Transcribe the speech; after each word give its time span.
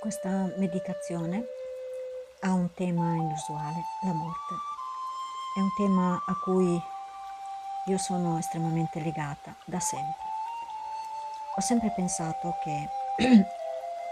Questa 0.00 0.52
meditazione 0.54 1.44
ha 2.42 2.52
un 2.52 2.72
tema 2.72 3.16
inusuale, 3.16 3.82
la 4.04 4.12
morte. 4.12 4.54
È 5.56 5.58
un 5.58 5.70
tema 5.76 6.22
a 6.24 6.34
cui 6.44 6.80
io 7.86 7.98
sono 7.98 8.38
estremamente 8.38 9.00
legata 9.00 9.56
da 9.64 9.80
sempre. 9.80 10.22
Ho 11.56 11.60
sempre 11.60 11.92
pensato 11.96 12.54
che 12.62 12.88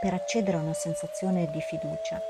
per 0.01 0.13
accedere 0.13 0.57
a 0.57 0.61
una 0.61 0.73
sensazione 0.73 1.49
di 1.53 1.61
fiducia, 1.61 2.21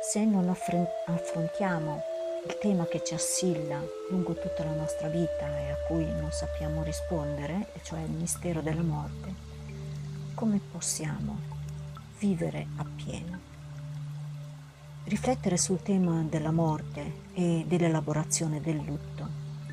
se 0.00 0.24
non 0.24 0.48
affrontiamo 0.48 2.02
il 2.46 2.58
tema 2.58 2.86
che 2.86 3.02
ci 3.02 3.14
assilla 3.14 3.82
lungo 4.10 4.34
tutta 4.34 4.62
la 4.62 4.74
nostra 4.74 5.08
vita 5.08 5.48
e 5.58 5.70
a 5.72 5.76
cui 5.88 6.04
non 6.04 6.30
sappiamo 6.30 6.84
rispondere, 6.84 7.66
cioè 7.82 7.98
il 8.02 8.10
mistero 8.10 8.60
della 8.60 8.82
morte, 8.82 9.34
come 10.36 10.60
possiamo 10.70 11.59
vivere 12.20 12.66
appieno. 12.76 13.38
Riflettere 15.04 15.56
sul 15.56 15.80
tema 15.82 16.22
della 16.28 16.52
morte 16.52 17.28
e 17.32 17.64
dell'elaborazione 17.66 18.60
del 18.60 18.76
lutto 18.76 19.26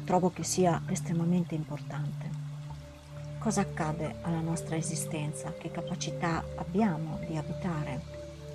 trovo 0.05 0.31
che 0.31 0.43
sia 0.43 0.81
estremamente 0.87 1.55
importante. 1.55 2.45
Cosa 3.37 3.61
accade 3.61 4.15
alla 4.21 4.39
nostra 4.39 4.77
esistenza? 4.77 5.53
Che 5.57 5.69
capacità 5.69 6.41
abbiamo 6.55 7.19
di 7.27 7.35
abitare 7.35 8.01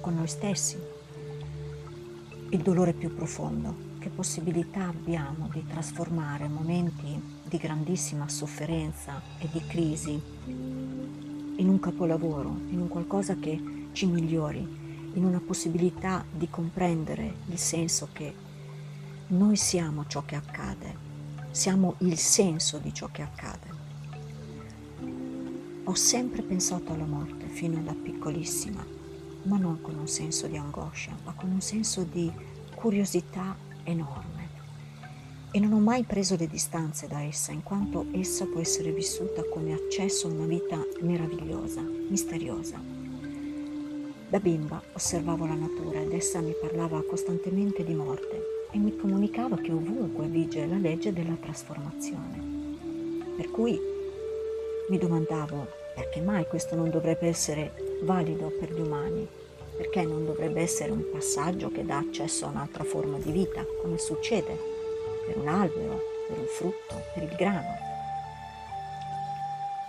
con 0.00 0.14
noi 0.14 0.26
stessi? 0.26 0.78
Il 2.48 2.62
dolore 2.62 2.94
più 2.94 3.14
profondo, 3.14 3.90
che 3.98 4.08
possibilità 4.08 4.88
abbiamo 4.88 5.48
di 5.52 5.66
trasformare 5.66 6.48
momenti 6.48 7.40
di 7.44 7.58
grandissima 7.58 8.26
sofferenza 8.28 9.20
e 9.38 9.48
di 9.52 9.60
crisi 9.66 10.20
in 10.46 11.68
un 11.68 11.78
capolavoro, 11.78 12.48
in 12.70 12.80
un 12.80 12.88
qualcosa 12.88 13.36
che 13.36 13.81
ci 13.92 14.06
migliori, 14.06 14.80
in 15.14 15.24
una 15.24 15.40
possibilità 15.40 16.24
di 16.30 16.48
comprendere 16.48 17.34
il 17.48 17.58
senso 17.58 18.08
che 18.12 18.34
noi 19.28 19.56
siamo 19.56 20.06
ciò 20.06 20.24
che 20.24 20.34
accade, 20.34 20.96
siamo 21.50 21.94
il 21.98 22.16
senso 22.16 22.78
di 22.78 22.92
ciò 22.92 23.08
che 23.12 23.22
accade. 23.22 23.80
Ho 25.84 25.94
sempre 25.94 26.42
pensato 26.42 26.92
alla 26.92 27.04
morte 27.04 27.46
fino 27.46 27.80
da 27.82 27.94
piccolissima, 27.94 28.84
ma 29.44 29.58
non 29.58 29.80
con 29.80 29.98
un 29.98 30.08
senso 30.08 30.46
di 30.46 30.56
angoscia, 30.56 31.16
ma 31.24 31.32
con 31.32 31.50
un 31.50 31.60
senso 31.60 32.04
di 32.04 32.30
curiosità 32.74 33.56
enorme. 33.84 34.30
E 35.50 35.60
non 35.60 35.72
ho 35.72 35.80
mai 35.80 36.04
preso 36.04 36.36
le 36.36 36.46
distanze 36.46 37.06
da 37.08 37.20
essa, 37.22 37.52
in 37.52 37.62
quanto 37.62 38.06
essa 38.12 38.46
può 38.46 38.60
essere 38.60 38.92
vissuta 38.92 39.42
come 39.52 39.74
accesso 39.74 40.26
a 40.26 40.30
una 40.30 40.46
vita 40.46 40.80
meravigliosa, 41.00 41.82
misteriosa. 42.08 42.91
Da 44.32 44.40
bimba 44.40 44.80
osservavo 44.94 45.44
la 45.44 45.52
natura 45.52 46.00
ed 46.00 46.14
essa 46.14 46.40
mi 46.40 46.54
parlava 46.58 47.04
costantemente 47.04 47.84
di 47.84 47.92
morte 47.92 48.66
e 48.70 48.78
mi 48.78 48.96
comunicava 48.96 49.58
che 49.58 49.70
ovunque 49.70 50.24
vige 50.24 50.64
la 50.64 50.78
legge 50.78 51.12
della 51.12 51.36
trasformazione. 51.38 52.78
Per 53.36 53.50
cui 53.50 53.78
mi 54.88 54.96
domandavo 54.96 55.66
perché 55.94 56.22
mai 56.22 56.46
questo 56.46 56.74
non 56.74 56.88
dovrebbe 56.88 57.28
essere 57.28 57.74
valido 58.04 58.50
per 58.58 58.72
gli 58.72 58.80
umani, 58.80 59.28
perché 59.76 60.02
non 60.02 60.24
dovrebbe 60.24 60.62
essere 60.62 60.92
un 60.92 61.04
passaggio 61.12 61.70
che 61.70 61.84
dà 61.84 61.98
accesso 61.98 62.46
a 62.46 62.48
un'altra 62.48 62.84
forma 62.84 63.18
di 63.18 63.32
vita, 63.32 63.62
come 63.82 63.98
succede 63.98 64.56
per 65.26 65.36
un 65.36 65.48
albero, 65.48 66.00
per 66.26 66.38
un 66.38 66.46
frutto, 66.46 67.02
per 67.12 67.24
il 67.24 67.36
grano, 67.36 67.76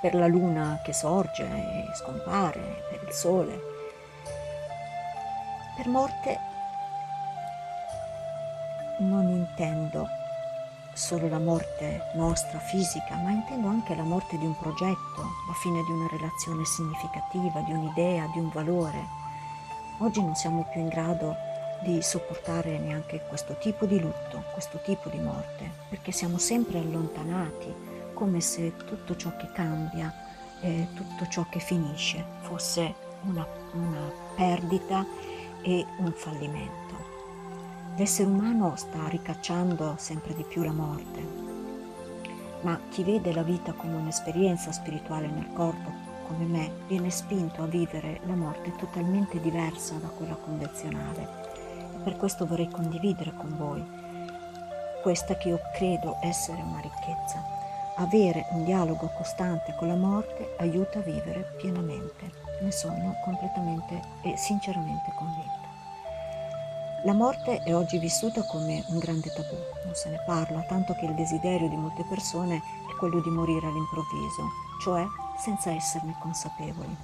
per 0.01 0.15
la 0.15 0.27
luna 0.27 0.81
che 0.83 0.91
sorge 0.91 1.43
e 1.43 1.95
scompare, 1.95 2.83
per 2.89 3.07
il 3.07 3.13
sole, 3.13 3.71
per 5.75 5.87
morte 5.87 6.39
non 8.99 9.27
intendo 9.27 10.07
solo 10.93 11.27
la 11.27 11.39
morte 11.39 12.11
nostra 12.13 12.59
fisica, 12.59 13.15
ma 13.15 13.31
intendo 13.31 13.67
anche 13.67 13.95
la 13.95 14.03
morte 14.03 14.37
di 14.37 14.45
un 14.45 14.55
progetto, 14.57 15.21
la 15.47 15.53
fine 15.53 15.81
di 15.83 15.91
una 15.91 16.07
relazione 16.09 16.63
significativa, 16.65 17.61
di 17.61 17.71
un'idea, 17.71 18.29
di 18.31 18.39
un 18.39 18.49
valore. 18.49 19.21
Oggi 19.99 20.21
non 20.21 20.35
siamo 20.35 20.67
più 20.71 20.81
in 20.81 20.89
grado 20.89 21.35
di 21.81 22.01
sopportare 22.01 22.77
neanche 22.77 23.25
questo 23.27 23.57
tipo 23.57 23.85
di 23.85 23.99
lutto, 23.99 24.43
questo 24.53 24.79
tipo 24.83 25.09
di 25.09 25.19
morte, 25.19 25.69
perché 25.89 26.11
siamo 26.11 26.37
sempre 26.37 26.77
allontanati, 26.77 27.73
come 28.13 28.39
se 28.39 28.75
tutto 28.77 29.15
ciò 29.15 29.35
che 29.35 29.51
cambia, 29.51 30.13
eh, 30.61 30.87
tutto 30.93 31.27
ciò 31.27 31.45
che 31.49 31.59
finisce 31.59 32.23
fosse 32.41 32.93
una, 33.23 33.45
una 33.73 34.11
perdita 34.35 35.05
e 35.63 35.85
un 35.97 36.11
fallimento. 36.11 37.11
L'essere 37.95 38.29
umano 38.29 38.75
sta 38.75 39.07
ricacciando 39.07 39.95
sempre 39.97 40.33
di 40.33 40.43
più 40.43 40.63
la 40.63 40.71
morte, 40.71 41.21
ma 42.61 42.79
chi 42.89 43.03
vede 43.03 43.33
la 43.33 43.43
vita 43.43 43.73
come 43.73 43.95
un'esperienza 43.95 44.71
spirituale 44.71 45.27
nel 45.27 45.51
corpo, 45.53 45.91
come 46.27 46.45
me, 46.45 46.71
viene 46.87 47.09
spinto 47.09 47.63
a 47.63 47.67
vivere 47.67 48.21
la 48.25 48.35
morte 48.35 48.75
totalmente 48.77 49.39
diversa 49.39 49.95
da 49.95 50.07
quella 50.07 50.35
convenzionale. 50.35 51.27
E 51.95 51.97
per 52.03 52.17
questo 52.17 52.45
vorrei 52.45 52.69
condividere 52.69 53.33
con 53.35 53.55
voi 53.57 54.01
questa 55.01 55.35
che 55.35 55.49
io 55.49 55.59
credo 55.73 56.17
essere 56.21 56.61
una 56.61 56.79
ricchezza. 56.79 57.43
Avere 57.97 58.47
un 58.51 58.63
dialogo 58.63 59.11
costante 59.17 59.75
con 59.77 59.89
la 59.89 59.95
morte 59.95 60.55
aiuta 60.57 60.99
a 60.99 61.03
vivere 61.03 61.53
pienamente 61.57 62.42
ne 62.61 62.71
sono 62.71 63.15
completamente 63.23 64.01
e 64.21 64.37
sinceramente 64.37 65.11
convinta. 65.17 65.61
La 67.05 67.13
morte 67.13 67.57
è 67.63 67.75
oggi 67.75 67.97
vissuta 67.97 68.43
come 68.43 68.81
un 68.87 68.97
grande 68.97 69.29
tabù, 69.29 69.57
non 69.83 69.93
se 69.93 70.09
ne 70.09 70.23
parla, 70.25 70.61
tanto 70.61 70.93
che 70.93 71.05
il 71.05 71.13
desiderio 71.15 71.67
di 71.67 71.75
molte 71.75 72.05
persone 72.07 72.55
è 72.55 72.95
quello 72.97 73.19
di 73.19 73.29
morire 73.29 73.67
all'improvviso, 73.67 74.43
cioè 74.81 75.03
senza 75.37 75.71
esserne 75.71 76.15
consapevoli. 76.19 76.95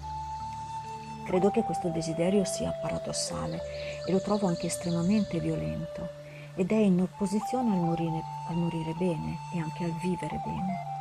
Credo 1.25 1.51
che 1.51 1.63
questo 1.63 1.89
desiderio 1.89 2.45
sia 2.45 2.71
paradossale 2.71 3.59
e 4.07 4.11
lo 4.11 4.21
trovo 4.21 4.47
anche 4.47 4.67
estremamente 4.67 5.39
violento 5.39 6.07
ed 6.55 6.71
è 6.71 6.77
in 6.77 7.01
opposizione 7.01 7.71
al 7.71 7.79
morire, 7.79 8.23
al 8.47 8.55
morire 8.55 8.93
bene 8.93 9.37
e 9.53 9.59
anche 9.59 9.83
al 9.83 9.93
vivere 9.99 10.41
bene. 10.45 10.98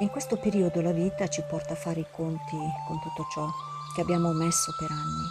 In 0.00 0.08
questo 0.08 0.38
periodo 0.38 0.80
la 0.80 0.92
vita 0.92 1.28
ci 1.28 1.42
porta 1.42 1.74
a 1.74 1.76
fare 1.76 2.00
i 2.00 2.06
conti 2.10 2.56
con 2.86 2.98
tutto 3.00 3.26
ciò 3.30 3.46
che 3.94 4.00
abbiamo 4.00 4.32
messo 4.32 4.74
per 4.78 4.90
anni 4.90 5.28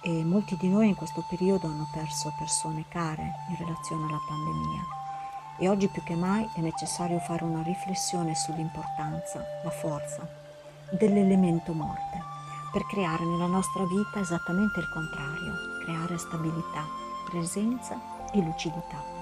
e 0.00 0.24
molti 0.24 0.56
di 0.56 0.68
noi 0.68 0.86
in 0.86 0.94
questo 0.94 1.24
periodo 1.28 1.66
hanno 1.66 1.88
perso 1.92 2.32
persone 2.38 2.84
care 2.88 3.32
in 3.48 3.56
relazione 3.56 4.06
alla 4.06 4.20
pandemia 4.28 4.82
e 5.58 5.68
oggi 5.68 5.88
più 5.88 6.04
che 6.04 6.14
mai 6.14 6.48
è 6.54 6.60
necessario 6.60 7.18
fare 7.18 7.42
una 7.42 7.62
riflessione 7.62 8.36
sull'importanza, 8.36 9.44
la 9.64 9.70
forza 9.70 10.24
dell'elemento 10.90 11.72
morte 11.72 12.22
per 12.70 12.86
creare 12.86 13.24
nella 13.24 13.46
nostra 13.46 13.82
vita 13.86 14.20
esattamente 14.20 14.78
il 14.78 14.88
contrario, 14.88 15.52
creare 15.82 16.16
stabilità, 16.16 16.86
presenza 17.28 18.00
e 18.32 18.40
lucidità. 18.40 19.15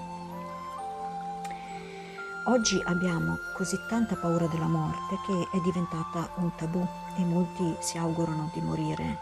Oggi 2.47 2.79
abbiamo 2.85 3.39
così 3.53 3.75
tanta 3.89 4.15
paura 4.15 4.45
della 4.45 4.67
morte 4.67 5.17
che 5.25 5.47
è 5.51 5.59
diventata 5.61 6.29
un 6.35 6.53
tabù 6.55 6.85
e 7.17 7.23
molti 7.23 7.75
si 7.79 7.97
augurano 7.97 8.51
di 8.53 8.61
morire 8.61 9.17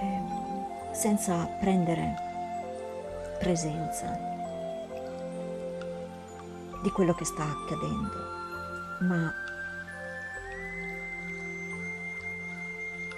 eh, 0.00 0.92
senza 0.92 1.44
prendere 1.60 2.16
presenza 3.38 4.18
di 6.82 6.90
quello 6.90 7.14
che 7.14 7.24
sta 7.24 7.44
accadendo. 7.44 8.18
Ma 9.02 9.32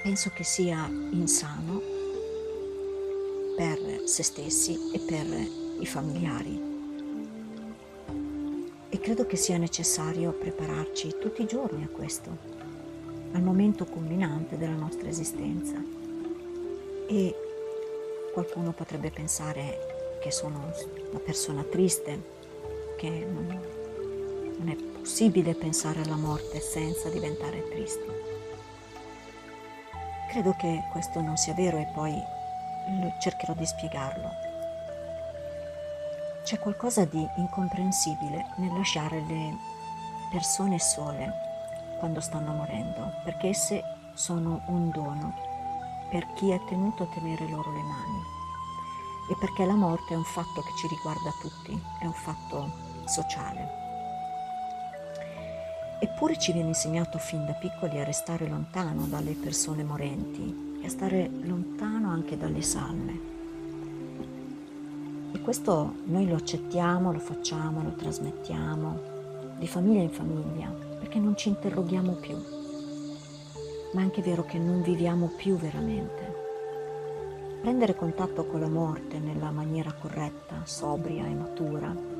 penso 0.03 0.29
che 0.29 0.44
sia 0.44 0.87
insano 1.11 1.81
per 3.56 4.03
se 4.05 4.23
stessi 4.23 4.93
e 4.93 4.99
per 4.99 5.26
i 5.81 5.87
familiari 5.87 6.74
credo 9.05 9.27
che 9.27 9.37
sia 9.37 9.59
necessario 9.59 10.33
prepararci 10.33 11.19
tutti 11.21 11.43
i 11.43 11.47
giorni 11.47 11.85
a 11.85 11.95
questo, 11.95 12.39
al 13.33 13.43
momento 13.43 13.85
culminante 13.85 14.56
della 14.56 14.73
nostra 14.73 15.11
esistenza. 15.11 15.75
E 17.06 17.35
qualcuno 18.33 18.73
potrebbe 18.73 19.11
pensare 19.11 20.17
che 20.23 20.31
sono 20.31 20.73
una 21.11 21.19
persona 21.19 21.62
triste, 21.65 22.19
che 22.97 23.11
non, 23.31 23.47
non 24.56 24.69
è 24.71 24.75
possibile 24.75 25.55
pensare 25.55 26.01
alla 26.01 26.17
morte 26.17 26.61
senza 26.61 27.11
diventare 27.11 27.62
tristi. 27.69 28.11
Credo 30.31 30.56
che 30.59 30.81
questo 30.93 31.21
non 31.21 31.37
sia 31.37 31.53
vero 31.53 31.77
e 31.77 31.91
poi 31.93 32.15
cercherò 33.21 33.53
di 33.53 33.67
spiegarlo. 33.67 34.44
C'è 36.44 36.58
qualcosa 36.58 37.06
di 37.06 37.26
incomprensibile 37.37 38.52
nel 38.56 38.75
lasciare 38.75 39.19
le 39.26 39.56
persone 40.31 40.79
sole 40.79 41.32
quando 41.99 42.20
stanno 42.20 42.52
morendo, 42.52 43.14
perché 43.25 43.49
esse 43.49 43.82
sono 44.12 44.61
un 44.67 44.91
dono 44.91 45.35
per 46.11 46.26
chi 46.35 46.50
è 46.50 46.62
tenuto 46.69 47.05
a 47.05 47.06
tenere 47.06 47.49
loro 47.49 47.73
le 47.73 47.81
mani 47.81 48.23
e 49.31 49.37
perché 49.41 49.64
la 49.64 49.75
morte 49.75 50.12
è 50.12 50.17
un 50.19 50.25
fatto 50.25 50.61
che 50.61 50.76
ci 50.76 50.87
riguarda 50.87 51.31
tutti, 51.41 51.82
è 51.99 52.05
un 52.05 52.12
fatto 52.12 52.70
sociale. 53.06 53.82
Eppure 55.99 56.38
ci 56.38 56.52
viene 56.52 56.69
insegnato 56.69 57.17
fin 57.17 57.46
da 57.46 57.55
piccoli 57.55 57.99
a 57.99 58.05
restare 58.05 58.46
lontano 58.46 59.06
dalle 59.06 59.32
persone 59.32 59.82
morenti 59.82 60.79
e 60.82 60.87
a 60.87 60.91
stare 60.91 61.26
lontano 61.26 62.11
anche 62.11 62.37
dalle 62.37 62.61
salme. 62.61 63.33
Questo 65.44 65.96
noi 66.05 66.26
lo 66.26 66.37
accettiamo, 66.37 67.12
lo 67.12 67.19
facciamo, 67.19 67.82
lo 67.82 67.93
trasmettiamo 67.93 69.12
di 69.58 69.69
famiglia 69.69 70.00
in 70.00 70.11
famiglia 70.11 70.69
perché 70.99 71.19
non 71.19 71.37
ci 71.37 71.50
interroghiamo 71.50 72.14
più. 72.14 72.35
Ma 73.93 74.00
è 74.00 74.05
anche 74.05 74.23
vero 74.23 74.43
che 74.46 74.56
non 74.56 74.81
viviamo 74.81 75.31
più 75.37 75.56
veramente. 75.56 76.35
Prendere 77.61 77.94
contatto 77.94 78.46
con 78.46 78.61
la 78.61 78.69
morte 78.69 79.19
nella 79.19 79.50
maniera 79.50 79.93
corretta, 79.93 80.62
sobria 80.64 81.26
e 81.26 81.35
matura 81.35 82.14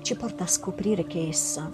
ci 0.00 0.16
porta 0.16 0.44
a 0.44 0.46
scoprire 0.46 1.06
che 1.06 1.28
essa 1.28 1.70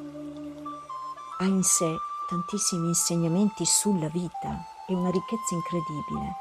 ha 1.38 1.44
in 1.44 1.62
sé 1.64 1.96
tantissimi 2.28 2.86
insegnamenti 2.86 3.64
sulla 3.64 4.08
vita 4.08 4.64
e 4.86 4.94
una 4.94 5.10
ricchezza 5.10 5.56
incredibile 5.56 6.39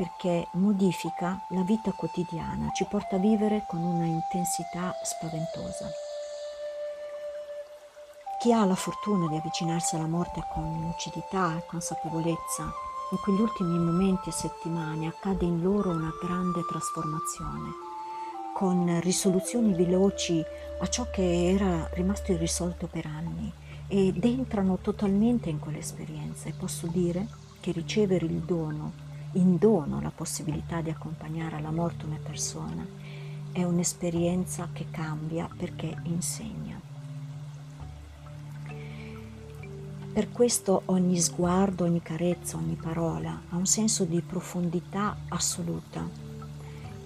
perché 0.00 0.48
modifica 0.52 1.44
la 1.50 1.60
vita 1.60 1.92
quotidiana, 1.92 2.70
ci 2.72 2.86
porta 2.88 3.16
a 3.16 3.18
vivere 3.18 3.66
con 3.68 3.80
una 3.82 4.06
intensità 4.06 4.94
spaventosa. 5.04 5.90
Chi 8.40 8.50
ha 8.50 8.64
la 8.64 8.74
fortuna 8.74 9.28
di 9.28 9.36
avvicinarsi 9.36 9.96
alla 9.96 10.06
morte 10.06 10.42
con 10.54 10.80
lucidità 10.80 11.54
e 11.54 11.66
consapevolezza, 11.66 12.62
in 12.62 13.18
quegli 13.22 13.42
ultimi 13.42 13.78
momenti 13.78 14.30
e 14.30 14.32
settimane 14.32 15.06
accade 15.06 15.44
in 15.44 15.60
loro 15.60 15.90
una 15.90 16.12
grande 16.22 16.64
trasformazione, 16.66 17.70
con 18.54 19.00
risoluzioni 19.02 19.74
veloci 19.74 20.42
a 20.78 20.88
ciò 20.88 21.10
che 21.10 21.50
era 21.50 21.86
rimasto 21.92 22.32
irrisolto 22.32 22.86
per 22.86 23.04
anni 23.04 23.52
ed 23.86 24.24
entrano 24.24 24.78
totalmente 24.78 25.50
in 25.50 25.58
quell'esperienza 25.58 26.48
e 26.48 26.54
posso 26.58 26.86
dire 26.86 27.26
che 27.60 27.72
ricevere 27.72 28.24
il 28.24 28.38
dono, 28.38 29.08
in 29.32 29.58
dono 29.58 30.00
la 30.00 30.10
possibilità 30.10 30.80
di 30.80 30.90
accompagnare 30.90 31.56
alla 31.56 31.70
morte 31.70 32.06
una 32.06 32.18
persona, 32.22 32.84
è 33.52 33.62
un'esperienza 33.62 34.68
che 34.72 34.86
cambia 34.90 35.48
perché 35.56 35.96
insegna. 36.04 36.80
Per 40.12 40.32
questo 40.32 40.82
ogni 40.86 41.20
sguardo, 41.20 41.84
ogni 41.84 42.02
carezza, 42.02 42.56
ogni 42.56 42.74
parola 42.74 43.42
ha 43.48 43.56
un 43.56 43.66
senso 43.66 44.04
di 44.04 44.20
profondità 44.20 45.16
assoluta. 45.28 46.08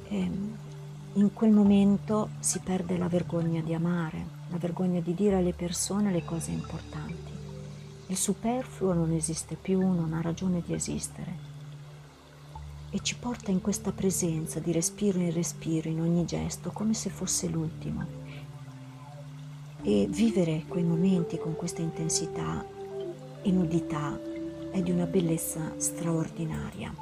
E 0.09 0.19
ehm, 0.19 0.57
in 1.15 1.33
quel 1.33 1.51
momento 1.51 2.31
si 2.41 2.59
perde 2.61 2.97
la 2.97 3.09
vergogna 3.09 3.61
di 3.61 3.75
amare, 3.75 4.27
la 4.49 4.57
vergogna 4.57 5.01
di 5.01 5.15
dire 5.15 5.37
alle 5.37 5.53
persone 5.53 6.11
le 6.11 6.25
cose 6.25 6.51
importanti. 6.51 7.33
Il 8.07 8.17
superfluo 8.17 8.95
non 8.95 9.13
esiste 9.13 9.55
più, 9.55 9.81
non 9.81 10.15
ha 10.15 10.23
ragione 10.23 10.63
di 10.65 10.73
esistere 10.73 11.53
e 12.95 13.03
ci 13.03 13.17
porta 13.17 13.51
in 13.51 13.61
questa 13.61 13.91
presenza 13.91 14.61
di 14.61 14.71
respiro 14.71 15.19
in 15.19 15.33
respiro 15.33 15.89
in 15.89 16.01
ogni 16.01 16.25
gesto 16.25 16.71
come 16.71 16.95
se 16.95 17.11
fosse 17.11 17.49
l'ultimo. 17.49 18.07
E 19.83 20.07
vivere 20.09 20.63
quei 20.69 20.85
momenti 20.85 21.37
con 21.37 21.57
questa 21.57 21.83
intensità 21.83 22.65
e 23.43 23.51
nudità 23.51 24.17
è 24.71 24.81
di 24.81 24.93
una 24.93 25.07
bellezza 25.07 25.73
straordinaria. 25.77 26.95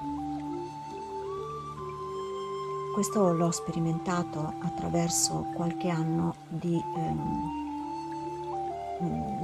Questo 2.95 3.35
l'ho 3.35 3.51
sperimentato 3.51 4.55
attraverso 4.61 5.45
qualche 5.55 5.91
anno 5.91 6.37
di, 6.49 6.81
ehm, 6.97 7.61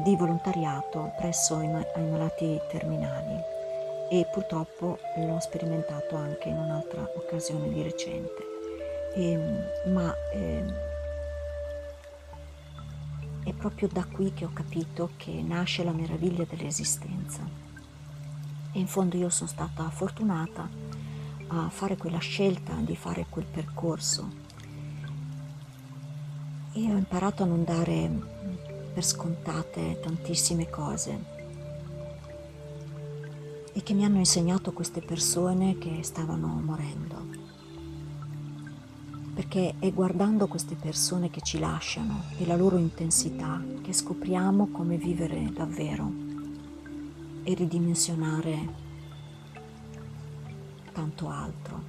di 0.03 0.17
volontariato 0.17 1.13
presso 1.19 1.61
i, 1.61 1.67
i 1.67 2.11
malati 2.11 2.59
terminali 2.71 3.57
e 4.11 4.27
purtroppo 4.33 4.99
l'ho 5.17 5.39
sperimentato 5.39 6.17
anche 6.17 6.49
in 6.49 6.57
un'altra 6.57 7.03
occasione 7.17 7.69
di 7.69 7.83
recente. 7.83 8.47
E, 9.15 9.31
ehm, 9.31 9.93
ma 9.93 10.15
eh, 10.33 10.65
è 13.45 13.53
proprio 13.53 13.89
da 13.89 14.05
qui 14.05 14.33
che 14.33 14.45
ho 14.45 14.51
capito 14.53 15.11
che 15.17 15.43
nasce 15.43 15.85
la 15.85 15.93
meraviglia 15.93 16.45
dell'esistenza. 16.49 17.41
E 18.73 18.79
in 18.79 18.87
fondo 18.87 19.17
io 19.17 19.29
sono 19.29 19.49
stata 19.49 19.89
fortunata 19.91 20.69
a 21.49 21.69
fare 21.69 21.97
quella 21.97 22.19
scelta, 22.19 22.75
di 22.81 22.97
fare 22.97 23.27
quel 23.29 23.47
percorso. 23.47 24.47
E 26.73 26.81
ho 26.81 26.97
imparato 26.97 27.43
a 27.43 27.47
non 27.47 27.65
dare 27.65 28.11
per 28.93 29.05
scontate 29.05 30.01
tantissime 30.01 30.69
cose 30.69 31.37
e 33.79 33.83
che 33.85 33.95
mi 33.95 34.05
hanno 34.05 34.19
insegnato 34.19 34.73
queste 34.73 35.01
persone 35.01 35.79
che 35.79 36.01
stavano 36.03 36.49
morendo 36.49 37.27
perché 39.33 39.77
è 39.79 39.93
guardando 39.93 40.49
queste 40.49 40.75
persone 40.75 41.31
che 41.31 41.43
ci 41.43 41.61
lasciano 41.61 42.25
e 42.39 42.45
la 42.45 42.57
loro 42.57 42.77
intensità 42.77 43.63
che 43.83 43.93
scopriamo 43.93 44.67
come 44.73 44.97
vivere 44.97 45.53
davvero 45.53 46.11
e 47.45 47.55
ridimensionare 47.55 48.69
tanto 50.93 51.29
altro 51.29 51.81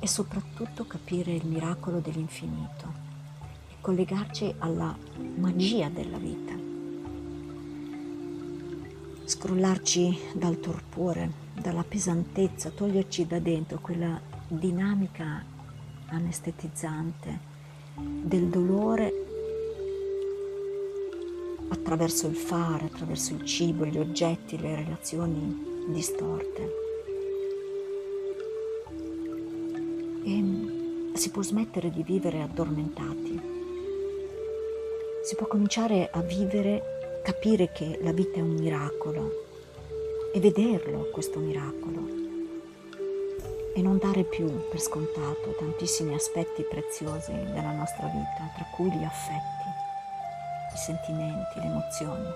e 0.00 0.06
soprattutto 0.06 0.86
capire 0.86 1.32
il 1.32 1.46
miracolo 1.46 2.00
dell'infinito 2.00 2.92
e 3.70 3.76
collegarci 3.80 4.56
alla 4.58 4.94
magia 5.36 5.88
della 5.88 6.18
vita. 6.18 6.63
Scrollarci 9.26 10.18
dal 10.34 10.60
torpore, 10.60 11.30
dalla 11.58 11.84
pesantezza, 11.84 12.70
toglierci 12.70 13.26
da 13.26 13.38
dentro 13.38 13.78
quella 13.80 14.20
dinamica 14.46 15.42
anestetizzante 16.08 17.52
del 17.96 18.48
dolore 18.48 19.12
attraverso 21.68 22.26
il 22.26 22.36
fare, 22.36 22.84
attraverso 22.86 23.34
il 23.34 23.44
cibo, 23.44 23.86
gli 23.86 23.98
oggetti, 23.98 24.60
le 24.60 24.76
relazioni 24.76 25.84
distorte. 25.88 26.82
E 30.24 31.14
si 31.14 31.30
può 31.30 31.42
smettere 31.42 31.90
di 31.90 32.02
vivere 32.02 32.42
addormentati. 32.42 33.40
Si 35.22 35.34
può 35.36 35.46
cominciare 35.46 36.10
a 36.10 36.20
vivere, 36.20 36.93
capire 37.24 37.72
che 37.72 37.98
la 38.02 38.12
vita 38.12 38.36
è 38.36 38.42
un 38.42 38.50
miracolo 38.50 39.30
e 40.34 40.40
vederlo 40.40 41.08
questo 41.10 41.38
miracolo 41.38 42.06
e 43.74 43.80
non 43.80 43.96
dare 43.96 44.24
più 44.24 44.68
per 44.68 44.78
scontato 44.78 45.54
tantissimi 45.58 46.12
aspetti 46.12 46.62
preziosi 46.64 47.32
della 47.32 47.72
nostra 47.72 48.08
vita, 48.08 48.52
tra 48.54 48.66
cui 48.74 48.90
gli 48.90 49.02
affetti, 49.02 49.66
i 50.74 50.76
sentimenti, 50.76 51.60
le 51.60 51.64
emozioni. 51.64 52.28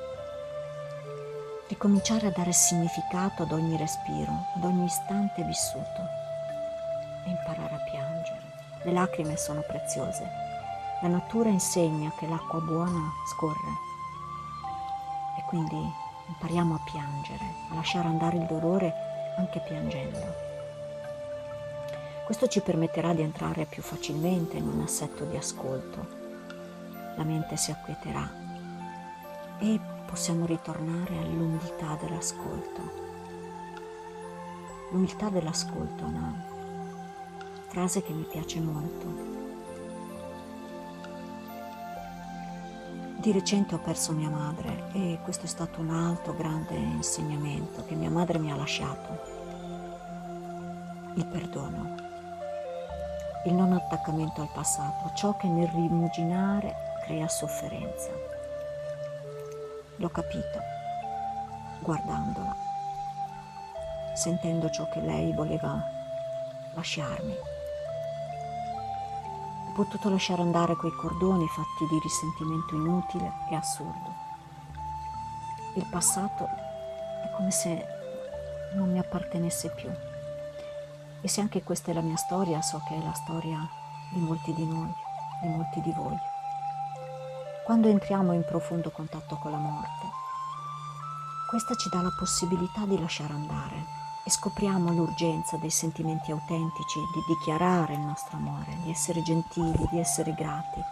Ricominciare 1.69 2.29
a 2.29 2.33
dare 2.35 2.53
significato 2.53 3.43
ad 3.43 3.53
ogni 3.53 3.77
respiro, 3.77 4.47
ad 4.57 4.65
ogni 4.65 4.87
istante 4.87 5.43
vissuto 5.43 6.01
e 7.27 7.29
imparare 7.29 7.75
a 7.75 7.85
piangere. 7.91 8.43
Le 8.85 8.93
lacrime 8.93 9.37
sono 9.37 9.63
preziose. 9.67 10.27
La 11.03 11.09
natura 11.09 11.51
insegna 11.51 12.11
che 12.19 12.27
l'acqua 12.27 12.59
buona 12.59 13.13
scorre 13.37 13.88
quindi 15.49 15.77
impariamo 16.29 16.75
a 16.75 16.81
piangere, 16.85 17.45
a 17.71 17.75
lasciare 17.75 18.07
andare 18.07 18.37
il 18.37 18.45
dolore 18.45 18.93
anche 19.39 19.61
piangendo. 19.61 20.47
Questo 22.27 22.47
ci 22.49 22.61
permetterà 22.61 23.15
di 23.15 23.23
entrare 23.23 23.65
più 23.65 23.83
facilmente 23.83 24.59
in 24.59 24.69
un 24.69 24.83
assetto 24.83 25.25
di 25.25 25.37
ascolto. 25.37 26.07
La 27.17 27.25
mente 27.25 27.57
si 27.57 27.71
acquieterà 27.71 28.31
e 29.59 29.81
possiamo 30.05 30.45
ritornare 30.45 31.17
all'umiltà 31.17 31.97
dell'ascolto. 31.99 33.07
L'umiltà 34.91 35.31
dell'ascolto 35.31 36.05
è 36.05 36.09
una 36.09 36.45
frase 37.69 38.03
che 38.03 38.13
mi 38.13 38.25
piace 38.25 38.61
molto. 38.61 39.48
Di 43.19 43.33
recente 43.33 43.75
ho 43.75 43.79
perso 43.79 44.13
mia 44.13 44.31
madre 44.31 44.85
e 44.93 45.19
questo 45.25 45.47
è 45.47 45.49
stato 45.49 45.81
un 45.81 45.91
altro 45.91 46.37
grande 46.37 46.75
insegnamento 46.75 47.85
che 47.85 47.97
mia 47.97 48.11
madre 48.11 48.39
mi 48.39 48.53
ha 48.53 48.55
lasciato. 48.57 49.19
Il 51.15 51.27
perdono 51.27 51.97
il 53.45 53.55
non 53.55 53.73
attaccamento 53.73 54.41
al 54.41 54.51
passato, 54.53 55.11
ciò 55.15 55.37
che 55.37 55.49
nel 55.49 55.69
rimuginare 55.69 56.75
crea 57.05 57.27
sofferenza. 57.27 58.11
L'ho 59.97 60.09
capito 60.11 60.61
guardandola 61.81 62.55
sentendo 64.15 64.69
ciò 64.71 64.89
che 64.89 65.01
lei 65.01 65.33
voleva 65.33 65.81
lasciarmi. 66.75 67.58
Potuto 69.79 70.11
lasciare 70.11 70.43
andare 70.43 70.75
quei 70.75 70.91
cordoni 70.91 71.47
fatti 71.47 71.87
di 71.89 72.01
risentimento 72.01 72.75
inutile 72.75 73.33
e 73.49 73.55
assurdo. 73.55 74.13
Il 75.77 75.87
passato 75.89 76.47
è 76.47 77.31
come 77.37 77.53
se 77.53 77.87
non 78.75 78.91
mi 78.91 78.99
appartenesse 78.99 79.71
più. 79.77 79.89
E 81.21 81.29
se 81.29 81.41
anche 81.41 81.63
questa 81.63 81.93
è 81.93 81.95
la 81.95 82.01
mia 82.01 82.17
storia, 82.17 82.61
so 82.61 82.83
che 82.89 82.97
è 82.97 83.05
la 83.05 83.13
storia 83.13 83.57
di 84.13 84.19
molti 84.19 84.53
di 84.53 84.67
noi, 84.67 84.93
di 85.43 85.49
molti 85.49 85.81
di 85.81 85.93
voi. 85.93 86.17
Quando 87.65 87.87
entriamo 87.87 88.33
in 88.33 88.43
profondo 88.45 88.91
contatto 88.91 89.37
con 89.37 89.53
la 89.53 89.59
morte, 89.59 90.07
questa 91.49 91.77
ci 91.77 91.89
dà 91.89 92.03
la 92.03 92.13
possibilità 92.19 92.85
di 92.85 92.99
lasciare 92.99 93.33
andare 93.33 94.08
e 94.29 94.31
scopriamo 94.31 94.93
l'urgenza 94.93 95.57
dei 95.57 95.71
sentimenti 95.71 96.31
autentici, 96.31 97.01
di 97.15 97.25
dichiarare 97.29 97.95
il 97.95 98.01
nostro 98.01 98.37
amore, 98.37 98.77
di 98.83 98.91
essere 98.91 99.23
gentili, 99.23 99.89
di 99.91 99.99
essere 99.99 100.35
grati 100.35 100.83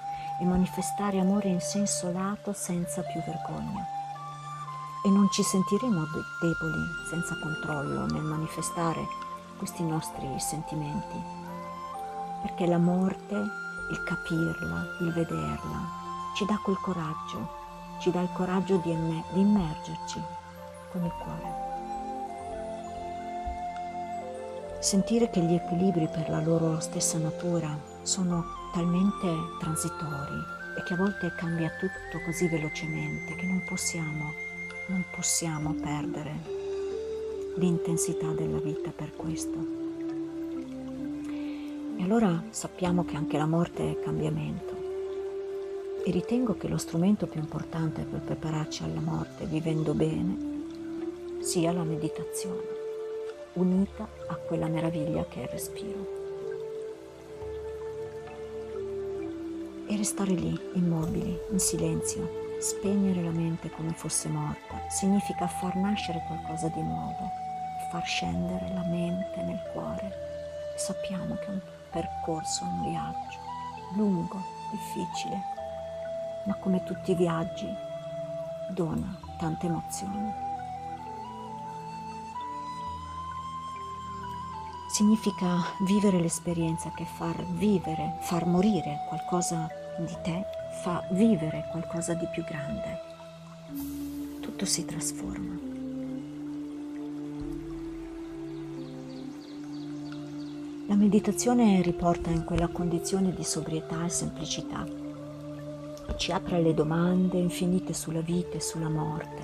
e 0.40 0.44
manifestare 0.46 1.20
amore 1.20 1.50
in 1.50 1.60
senso 1.60 2.10
lato 2.10 2.54
senza 2.54 3.02
più 3.02 3.20
vergogna. 3.20 3.86
E 5.04 5.10
non 5.10 5.30
ci 5.30 5.42
sentiremo 5.42 6.06
deboli, 6.40 6.82
senza 7.10 7.38
controllo 7.38 8.06
nel 8.06 8.22
manifestare 8.22 9.06
questi 9.58 9.82
nostri 9.82 10.26
sentimenti, 10.38 11.22
perché 12.40 12.64
la 12.64 12.78
morte, 12.78 13.34
il 13.34 14.02
capirla, 14.02 14.82
il 15.00 15.12
vederla, 15.12 15.80
ci 16.34 16.46
dà 16.46 16.58
quel 16.64 16.78
coraggio, 16.80 17.50
ci 17.98 18.10
dà 18.10 18.22
il 18.22 18.32
coraggio 18.32 18.78
di, 18.78 18.92
emm- 18.92 19.24
di 19.34 19.40
immergerci 19.40 20.22
con 20.90 21.04
il 21.04 21.12
cuore. 21.22 21.65
Sentire 24.86 25.30
che 25.30 25.40
gli 25.40 25.52
equilibri 25.52 26.06
per 26.06 26.30
la 26.30 26.40
loro 26.40 26.78
stessa 26.78 27.18
natura 27.18 27.76
sono 28.02 28.44
talmente 28.72 29.26
transitori 29.58 30.38
e 30.78 30.84
che 30.84 30.94
a 30.94 30.96
volte 30.96 31.34
cambia 31.36 31.68
tutto 31.70 32.22
così 32.24 32.46
velocemente 32.46 33.34
che 33.34 33.46
non 33.46 33.64
possiamo, 33.64 34.32
non 34.86 35.04
possiamo 35.10 35.74
perdere 35.74 36.38
l'intensità 37.56 38.28
della 38.28 38.60
vita 38.60 38.92
per 38.94 39.10
questo. 39.16 39.58
E 41.98 42.02
allora 42.04 42.44
sappiamo 42.50 43.04
che 43.04 43.16
anche 43.16 43.38
la 43.38 43.46
morte 43.46 43.90
è 43.90 43.98
cambiamento 43.98 44.72
e 46.04 46.10
ritengo 46.12 46.56
che 46.56 46.68
lo 46.68 46.76
strumento 46.76 47.26
più 47.26 47.40
importante 47.40 48.02
per 48.02 48.20
prepararci 48.20 48.84
alla 48.84 49.00
morte 49.00 49.46
vivendo 49.46 49.94
bene 49.94 51.40
sia 51.40 51.72
la 51.72 51.82
meditazione, 51.82 52.75
unita 53.56 54.06
a 54.28 54.34
quella 54.36 54.68
meraviglia 54.68 55.24
che 55.28 55.40
è 55.40 55.42
il 55.42 55.48
respiro. 55.48 56.14
E 59.88 59.96
restare 59.96 60.32
lì, 60.32 60.58
immobili, 60.74 61.38
in 61.50 61.58
silenzio, 61.58 62.58
spegnere 62.60 63.22
la 63.22 63.30
mente 63.30 63.70
come 63.70 63.92
fosse 63.92 64.28
morta, 64.28 64.88
significa 64.88 65.46
far 65.46 65.76
nascere 65.76 66.22
qualcosa 66.26 66.68
di 66.68 66.82
nuovo, 66.82 67.30
far 67.90 68.04
scendere 68.04 68.68
la 68.74 68.84
mente 68.84 69.42
nel 69.42 69.60
cuore. 69.72 70.10
Sappiamo 70.76 71.36
che 71.36 71.46
è 71.46 71.50
un 71.50 71.60
percorso, 71.90 72.64
un 72.64 72.90
viaggio 72.90 73.44
lungo, 73.94 74.42
difficile, 74.72 75.40
ma 76.44 76.54
come 76.56 76.82
tutti 76.82 77.12
i 77.12 77.14
viaggi 77.14 77.68
dona 78.70 79.18
tante 79.38 79.66
emozioni. 79.66 80.45
Significa 84.96 85.62
vivere 85.80 86.18
l'esperienza 86.18 86.90
che 86.96 87.04
far 87.04 87.44
vivere, 87.58 88.16
far 88.22 88.46
morire 88.46 89.04
qualcosa 89.08 89.68
di 89.98 90.16
te, 90.22 90.42
fa 90.82 91.06
vivere 91.10 91.68
qualcosa 91.70 92.14
di 92.14 92.26
più 92.32 92.42
grande. 92.42 92.98
Tutto 94.40 94.64
si 94.64 94.86
trasforma. 94.86 95.54
La 100.86 100.94
meditazione 100.94 101.82
riporta 101.82 102.30
in 102.30 102.44
quella 102.44 102.68
condizione 102.68 103.34
di 103.34 103.44
sobrietà 103.44 104.02
e 104.02 104.08
semplicità 104.08 104.86
ci 106.16 106.32
apre 106.32 106.62
le 106.62 106.72
domande 106.72 107.36
infinite 107.36 107.92
sulla 107.92 108.22
vita 108.22 108.56
e 108.56 108.60
sulla 108.62 108.88
morte. 108.88 109.42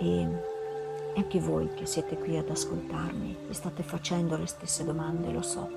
E 0.00 0.56
anche 1.18 1.40
voi 1.40 1.72
che 1.74 1.84
siete 1.84 2.16
qui 2.16 2.36
ad 2.36 2.48
ascoltarmi, 2.48 3.46
vi 3.48 3.54
state 3.54 3.82
facendo 3.82 4.36
le 4.36 4.46
stesse 4.46 4.84
domande, 4.84 5.32
lo 5.32 5.42
so. 5.42 5.68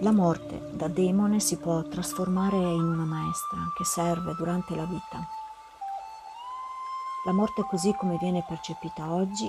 La 0.00 0.12
morte 0.12 0.68
da 0.72 0.88
demone 0.88 1.40
si 1.40 1.56
può 1.56 1.82
trasformare 1.82 2.56
in 2.56 2.82
una 2.82 3.04
maestra 3.04 3.58
che 3.76 3.84
serve 3.84 4.34
durante 4.34 4.74
la 4.74 4.84
vita. 4.84 5.26
La 7.24 7.32
morte 7.32 7.62
così 7.62 7.94
come 7.94 8.18
viene 8.18 8.44
percepita 8.46 9.10
oggi 9.12 9.48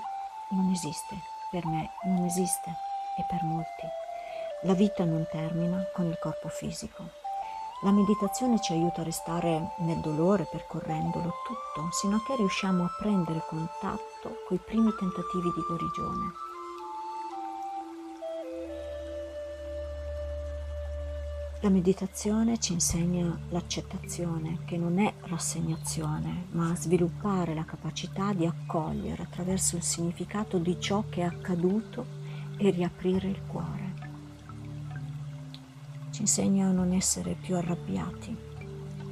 non 0.51 0.69
esiste, 0.71 1.15
per 1.51 1.65
me 1.65 1.89
non 2.05 2.23
esiste 2.23 2.69
e 3.17 3.25
per 3.27 3.43
molti. 3.43 3.87
La 4.61 4.73
vita 4.73 5.03
non 5.03 5.27
termina 5.29 5.83
con 5.93 6.05
il 6.05 6.17
corpo 6.19 6.47
fisico. 6.47 7.22
La 7.83 7.91
meditazione 7.91 8.61
ci 8.61 8.71
aiuta 8.71 9.01
a 9.01 9.03
restare 9.03 9.73
nel 9.79 9.99
dolore 9.99 10.47
percorrendolo 10.49 11.33
tutto, 11.45 11.89
sino 11.91 12.15
a 12.15 12.23
che 12.25 12.37
riusciamo 12.37 12.85
a 12.85 12.95
prendere 12.97 13.43
contatto 13.45 14.37
coi 14.47 14.57
primi 14.57 14.93
tentativi 14.97 15.51
di 15.53 15.61
guarigione. 15.67 16.31
La 21.59 21.67
meditazione 21.67 22.57
ci 22.57 22.71
insegna 22.71 23.37
l'accettazione, 23.49 24.59
che 24.63 24.77
non 24.77 24.99
è 24.99 25.13
rassegnazione, 25.23 26.47
ma 26.51 26.73
sviluppare 26.77 27.53
la 27.53 27.65
capacità 27.65 28.31
di 28.31 28.45
accogliere 28.45 29.23
attraverso 29.23 29.75
il 29.75 29.83
significato 29.83 30.57
di 30.57 30.79
ciò 30.79 31.03
che 31.09 31.19
è 31.19 31.25
accaduto 31.25 32.05
e 32.57 32.69
riaprire 32.69 33.27
il 33.27 33.41
cuore 33.45 33.92
ci 36.13 36.21
insegna 36.21 36.67
a 36.67 36.71
non 36.71 36.93
essere 36.93 37.33
più 37.33 37.55
arrabbiati, 37.55 38.37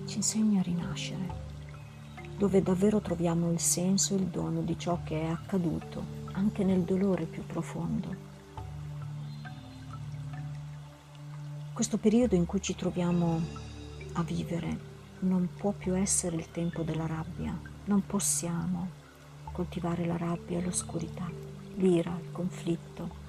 ci 0.06 0.18
insegna 0.18 0.60
a 0.60 0.64
rinascere, 0.64 1.34
dove 2.38 2.62
davvero 2.62 3.02
troviamo 3.02 3.52
il 3.52 3.60
senso 3.60 4.14
e 4.14 4.18
il 4.18 4.28
dono 4.28 4.62
di 4.62 4.78
ciò 4.78 5.00
che 5.04 5.20
è 5.20 5.26
accaduto, 5.26 6.06
anche 6.34 6.64
nel 6.64 6.82
dolore 6.84 7.26
più 7.26 7.44
profondo. 7.44 8.16
Questo 11.74 11.98
periodo 11.98 12.36
in 12.36 12.46
cui 12.46 12.62
ci 12.62 12.76
troviamo 12.76 13.42
a 14.14 14.22
vivere 14.22 14.90
non 15.22 15.50
può 15.58 15.72
più 15.72 15.98
essere 15.98 16.36
il 16.36 16.52
tempo 16.52 16.84
della 16.84 17.08
rabbia, 17.08 17.60
non 17.86 18.06
possiamo 18.06 18.90
coltivare 19.52 20.06
la 20.06 20.18
rabbia 20.18 20.62
l'oscurità, 20.62 21.28
l'ira, 21.78 22.16
il 22.22 22.32
conflitto, 22.32 23.21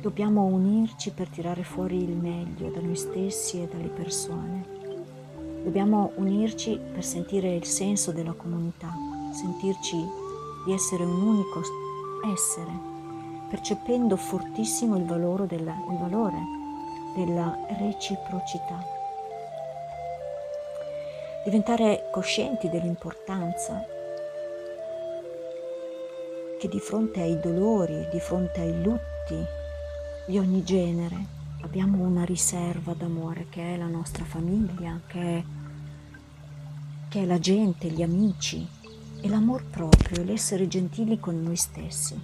Dobbiamo 0.00 0.44
unirci 0.44 1.10
per 1.10 1.28
tirare 1.28 1.62
fuori 1.62 2.02
il 2.02 2.16
meglio 2.16 2.70
da 2.70 2.80
noi 2.80 2.96
stessi 2.96 3.62
e 3.62 3.68
dalle 3.68 3.88
persone. 3.88 4.64
Dobbiamo 5.62 6.12
unirci 6.14 6.80
per 6.90 7.04
sentire 7.04 7.54
il 7.54 7.66
senso 7.66 8.10
della 8.10 8.32
comunità, 8.32 8.90
sentirci 9.30 9.98
di 10.64 10.72
essere 10.72 11.04
un 11.04 11.20
unico 11.20 11.60
essere, 12.32 12.70
percependo 13.50 14.16
fortissimo 14.16 14.96
il 14.96 15.04
valore 15.04 15.46
della, 15.46 15.76
il 15.90 15.98
valore 15.98 16.38
della 17.14 17.58
reciprocità. 17.78 18.82
Diventare 21.44 22.08
coscienti 22.10 22.70
dell'importanza 22.70 23.84
che 26.58 26.68
di 26.68 26.80
fronte 26.80 27.20
ai 27.20 27.38
dolori, 27.38 28.08
di 28.10 28.18
fronte 28.18 28.60
ai 28.60 28.82
lutti, 28.82 29.58
di 30.30 30.38
ogni 30.38 30.62
genere. 30.62 31.26
Abbiamo 31.62 32.04
una 32.04 32.24
riserva 32.24 32.94
d'amore 32.94 33.46
che 33.48 33.74
è 33.74 33.76
la 33.76 33.88
nostra 33.88 34.24
famiglia, 34.24 35.00
che 35.08 35.20
è, 35.20 35.44
che 37.08 37.22
è 37.22 37.24
la 37.26 37.40
gente, 37.40 37.88
gli 37.88 38.00
amici 38.00 38.64
e 39.20 39.28
l'amor 39.28 39.64
proprio, 39.64 40.22
l'essere 40.22 40.68
gentili 40.68 41.18
con 41.18 41.42
noi 41.42 41.56
stessi. 41.56 42.16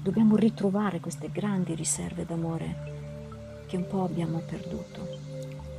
Dobbiamo 0.00 0.36
ritrovare 0.36 1.00
queste 1.00 1.28
grandi 1.32 1.74
riserve 1.74 2.24
d'amore 2.24 3.64
che 3.66 3.76
un 3.76 3.86
po' 3.88 4.04
abbiamo 4.04 4.38
perduto. 4.38 5.18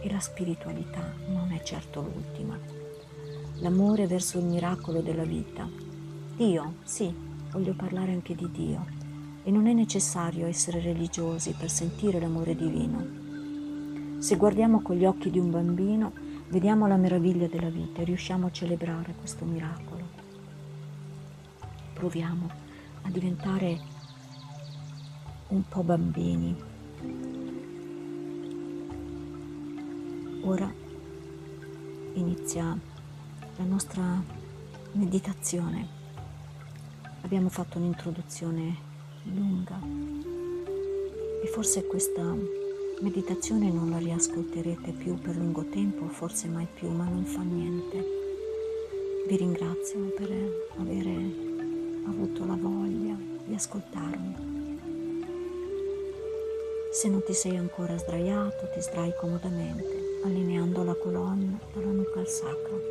E 0.01 0.11
la 0.11 0.19
spiritualità 0.19 1.13
non 1.29 1.53
è 1.53 1.63
certo 1.63 2.01
l'ultima. 2.01 2.59
L'amore 3.59 4.07
verso 4.07 4.39
il 4.39 4.43
miracolo 4.43 4.99
della 4.99 5.23
vita. 5.23 5.65
Dio, 6.35 6.73
sì, 6.83 7.15
voglio 7.49 7.73
parlare 7.73 8.11
anche 8.11 8.35
di 8.35 8.51
Dio 8.51 9.02
e 9.43 9.51
non 9.51 9.67
è 9.67 9.73
necessario 9.73 10.47
essere 10.47 10.79
religiosi 10.79 11.53
per 11.53 11.69
sentire 11.69 12.19
l'amore 12.19 12.55
divino. 12.55 14.21
Se 14.21 14.37
guardiamo 14.37 14.81
con 14.81 14.95
gli 14.95 15.05
occhi 15.05 15.29
di 15.29 15.37
un 15.37 15.51
bambino, 15.51 16.13
vediamo 16.47 16.87
la 16.87 16.95
meraviglia 16.95 17.47
della 17.47 17.69
vita 17.69 18.01
e 18.01 18.05
riusciamo 18.05 18.47
a 18.47 18.51
celebrare 18.51 19.13
questo 19.17 19.43
miracolo. 19.43 20.21
proviamo 21.93 22.49
a 23.03 23.09
diventare 23.09 23.79
un 25.49 25.67
po' 25.67 25.83
bambini. 25.83 26.55
Ora 30.41 30.71
inizia 32.13 32.77
la 33.55 33.63
nostra 33.63 34.21
meditazione. 34.93 35.87
Abbiamo 37.21 37.49
fatto 37.49 37.77
un'introduzione 37.77 38.91
lunga 39.25 39.79
e 41.43 41.47
forse 41.47 41.85
questa 41.85 42.21
meditazione 43.01 43.69
non 43.69 43.89
la 43.89 43.97
riascolterete 43.97 44.91
più 44.91 45.19
per 45.19 45.35
lungo 45.35 45.65
tempo, 45.65 46.07
forse 46.07 46.47
mai 46.47 46.67
più, 46.73 46.89
ma 46.89 47.03
non 47.03 47.25
fa 47.25 47.41
niente. 47.41 48.21
Vi 49.27 49.35
ringrazio 49.35 49.99
per 50.15 50.29
avere 50.77 51.11
avuto 52.07 52.45
la 52.45 52.55
voglia 52.55 53.17
di 53.45 53.53
ascoltarmi. 53.53 54.51
Se 56.91 57.09
non 57.09 57.23
ti 57.25 57.33
sei 57.33 57.57
ancora 57.57 57.97
sdraiato, 57.97 58.69
ti 58.73 58.81
sdrai 58.81 59.13
comodamente, 59.19 60.21
allineando 60.23 60.83
la 60.83 60.95
colonna 60.95 61.59
dalla 61.73 61.91
nuca 61.91 62.19
al 62.19 62.27
sacro. 62.27 62.81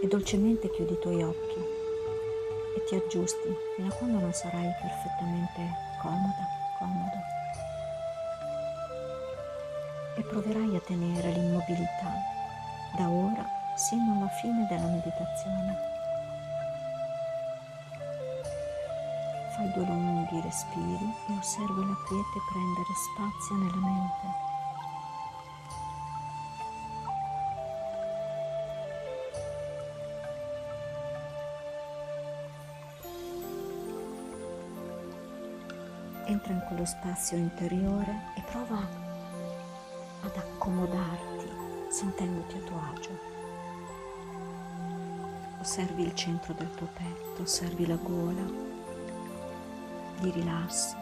E 0.00 0.06
dolcemente 0.08 0.70
chiudi 0.70 0.94
i 0.94 0.98
tuoi 0.98 1.22
occhi 1.22 1.81
e 2.74 2.84
ti 2.84 2.94
aggiusti 2.94 3.56
fino 3.76 3.88
a 3.88 3.94
quando 3.94 4.18
non 4.18 4.32
sarai 4.32 4.72
perfettamente 4.80 5.60
comoda, 6.00 6.46
comodo. 6.78 7.18
E 10.16 10.22
proverai 10.22 10.76
a 10.76 10.80
tenere 10.80 11.30
l'immobilità 11.30 12.12
da 12.96 13.08
ora 13.08 13.44
sino 13.74 14.16
alla 14.16 14.28
fine 14.28 14.66
della 14.66 14.86
meditazione. 14.86 15.90
Fai 19.54 19.70
due 19.72 19.84
lunghi 19.84 20.40
respiri 20.40 21.14
e 21.28 21.32
osserva 21.38 21.84
la 21.84 21.96
quiete 22.06 22.38
prendere 22.50 22.92
spazio 23.12 23.56
nella 23.56 23.86
mente. 23.86 24.51
Entra 36.42 36.54
in 36.54 36.66
quello 36.66 36.84
spazio 36.84 37.36
interiore 37.36 38.32
e 38.34 38.42
prova 38.50 38.84
ad 40.22 40.36
accomodarti 40.36 41.48
sentendoti 41.88 42.56
a 42.56 42.60
tuo 42.62 42.80
agio. 42.92 43.18
Osservi 45.60 46.02
il 46.02 46.12
centro 46.16 46.52
del 46.54 46.68
tuo 46.74 46.88
petto, 46.94 47.42
osservi 47.42 47.86
la 47.86 47.94
gola, 47.94 48.42
di 50.18 50.30
rilassi, 50.32 50.96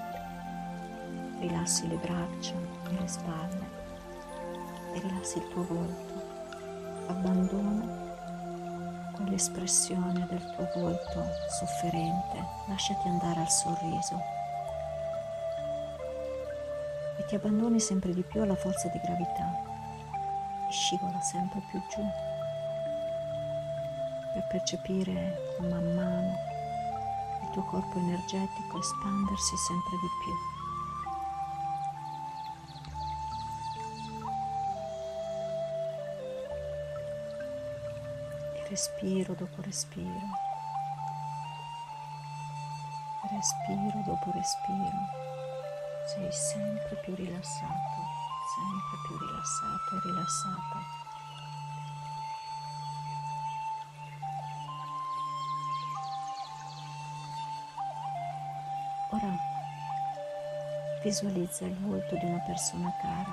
rilassi 1.39 1.89
le 1.89 1.97
braccia 1.97 2.55
e 2.91 3.01
le 3.01 3.09
spalle 3.09 3.69
e 4.93 5.01
rilassi 5.01 5.39
il 5.39 5.49
tuo 5.49 5.65
volto, 5.65 6.23
abbandona 7.07 8.13
quell'espressione 9.15 10.27
del 10.29 10.55
tuo 10.55 10.83
volto 10.83 11.25
sofferente, 11.49 12.45
lasciati 12.69 13.09
andare 13.09 13.41
al 13.41 13.51
sorriso 13.51 14.40
ti 17.31 17.37
abbandoni 17.37 17.79
sempre 17.79 18.13
di 18.13 18.25
più 18.25 18.43
alla 18.43 18.57
forza 18.57 18.89
di 18.89 18.99
gravità. 18.99 19.55
E 20.69 20.73
scivola 20.73 21.21
sempre 21.21 21.63
più 21.71 21.81
giù. 21.89 22.03
Per 24.35 24.47
percepire 24.49 25.39
man 25.61 25.95
mano 25.95 26.51
tuo 27.53 27.63
corpo 27.63 27.99
energetico 27.99 28.79
espandersi 28.79 29.57
sempre 29.57 29.97
di 30.01 30.09
più. 30.25 30.33
Respiro 38.69 39.35
dopo 39.35 39.63
respiro, 39.63 40.21
respiro 43.31 44.03
dopo 44.05 44.31
respiro, 44.33 44.99
sei 46.13 46.33
sempre 46.33 46.97
più 47.05 47.15
rilassato, 47.15 48.01
sempre 48.57 48.97
più 49.07 49.17
rilassato 49.17 49.95
e 49.95 50.01
rilassata. 50.03 50.79
Ora 59.13 59.37
visualizza 61.05 61.65
il 61.67 61.77
volto 61.79 62.17
di 62.17 62.25
una 62.25 62.41
persona 62.41 62.93
cara 63.01 63.31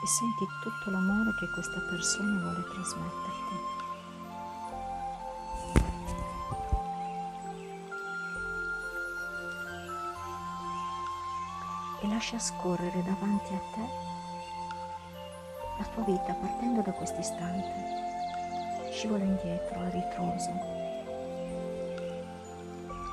e 0.00 0.06
senti 0.06 0.46
tutto 0.62 0.90
l'amore 0.90 1.34
che 1.40 1.50
questa 1.50 1.80
persona 1.90 2.40
vuole 2.40 2.62
trasmetterti. 2.62 3.57
Lascia 12.18 12.38
scorrere 12.40 13.00
davanti 13.04 13.54
a 13.54 13.60
te 13.74 13.88
la 15.78 15.84
tua 15.94 16.02
vita 16.02 16.32
partendo 16.32 16.80
da 16.80 16.90
questo 16.90 17.20
istante. 17.20 18.90
Scivola 18.90 19.22
indietro 19.22 19.78
a 19.78 19.88
ritroso 19.88 20.50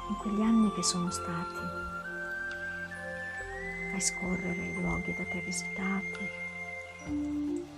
in 0.10 0.16
quegli 0.24 0.42
anni 0.42 0.74
che 0.74 0.82
sono 0.82 1.12
stati. 1.12 1.62
Fai 3.92 4.02
scorrere 4.02 4.66
i 4.66 4.82
luoghi 4.82 5.14
da 5.14 5.24
te 5.26 5.40
visitati, 5.42 6.28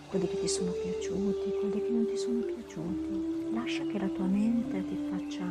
quelli 0.08 0.30
che 0.30 0.40
ti 0.40 0.48
sono 0.48 0.72
piaciuti, 0.72 1.58
quelli 1.60 1.82
che 1.82 1.90
non 1.90 2.06
ti 2.06 2.16
sono 2.16 2.40
piaciuti. 2.40 3.52
Lascia 3.54 3.86
che 3.86 4.00
la 4.00 4.08
tua 4.08 4.28
mente 4.28 4.86
ti 4.86 4.98
faccia 5.10 5.44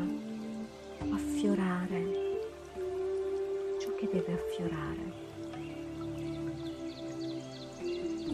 affiorare 1.15 2.25
ciò 3.79 3.95
che 3.95 4.09
deve 4.11 4.33
affiorare. 4.33 5.26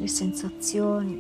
Le 0.02 0.08
sensazioni, 0.08 1.14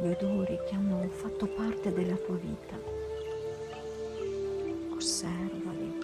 gli 0.00 0.06
odori 0.06 0.60
che 0.64 0.76
hanno 0.76 1.08
fatto 1.08 1.48
parte 1.48 1.92
della 1.92 2.14
tua 2.14 2.36
vita 2.36 2.78
osservali. 4.94 5.98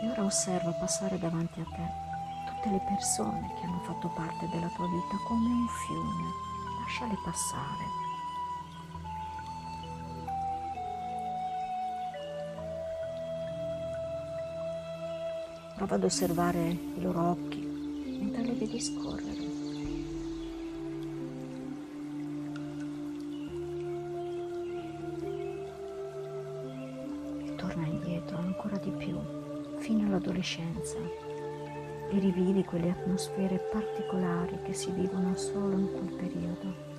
E 0.00 0.08
ora 0.08 0.24
osserva 0.24 0.70
passare 0.70 1.18
davanti 1.18 1.60
a 1.60 1.64
te 1.64 2.13
tutte 2.64 2.70
le 2.70 2.80
persone 2.86 3.52
che 3.58 3.66
hanno 3.66 3.80
fatto 3.80 4.08
parte 4.08 4.48
della 4.48 4.68
tua 4.68 4.86
vita 4.86 5.16
come 5.26 5.46
un 5.48 5.68
fiume. 5.68 6.32
Lasciale 6.80 7.14
passare. 7.22 8.02
Prova 15.76 15.94
ad 15.94 16.04
osservare 16.04 16.68
i 16.68 17.00
loro 17.00 17.30
occhi 17.30 17.58
mentre 18.18 18.42
li 18.42 18.54
vedi 18.54 18.80
scorrere. 18.80 19.42
Torna 27.56 27.86
indietro 27.86 28.38
ancora 28.38 28.76
di 28.78 28.90
più, 28.90 29.18
fino 29.78 30.06
all'adolescenza, 30.06 30.98
e 32.10 32.18
rivivi 32.18 32.64
quelle 32.64 32.90
atmosfere 32.90 33.58
particolari 33.58 34.60
che 34.62 34.72
si 34.72 34.90
vivono 34.90 35.34
solo 35.36 35.76
in 35.76 35.90
quel 35.92 36.14
periodo. 36.14 36.92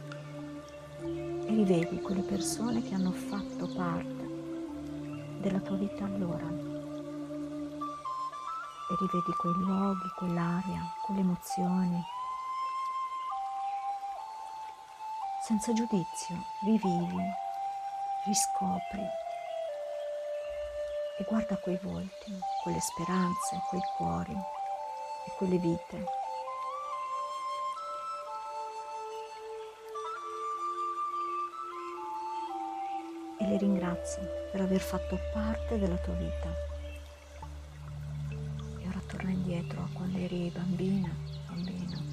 E 1.47 1.49
rivedi 1.49 2.01
quelle 2.01 2.21
persone 2.21 2.81
che 2.83 2.93
hanno 2.95 3.11
fatto 3.11 3.67
parte 3.75 4.23
della 5.39 5.59
tua 5.59 5.75
vita 5.75 6.05
allora 6.05 6.47
e 8.87 8.95
rivedi 8.99 9.31
quei 9.37 9.53
luoghi, 9.53 10.09
quell'aria, 10.15 10.81
quelle 11.03 11.21
emozioni. 11.21 12.03
Senza 15.41 15.73
giudizio, 15.73 16.35
rivivi, 16.63 17.23
riscopri 18.25 19.03
e 21.17 21.23
guarda 21.27 21.57
quei 21.57 21.79
volti, 21.81 22.31
quelle 22.63 22.79
speranze, 22.79 23.61
quei 23.69 23.81
cuori 23.95 24.54
e 25.25 25.31
quelle 25.37 25.57
vite. 25.57 26.23
li 33.45 33.57
ringrazi 33.57 34.19
per 34.51 34.61
aver 34.61 34.81
fatto 34.81 35.17
parte 35.31 35.77
della 35.77 35.97
tua 35.97 36.13
vita. 36.13 36.49
E 38.79 38.87
ora 38.87 39.01
torna 39.07 39.29
indietro 39.29 39.81
a 39.81 39.87
quando 39.93 40.17
eri 40.17 40.51
bambina, 40.53 41.09
bambino. 41.47 42.03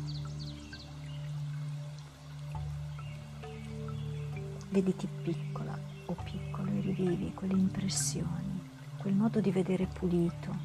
Vediti 4.68 5.06
piccola 5.22 5.78
o 6.06 6.16
piccolo 6.24 6.70
e 6.70 6.80
rivivi 6.80 7.32
quelle 7.34 7.54
impressioni, 7.54 8.70
quel 8.98 9.14
modo 9.14 9.40
di 9.40 9.50
vedere 9.50 9.86
pulito, 9.86 10.56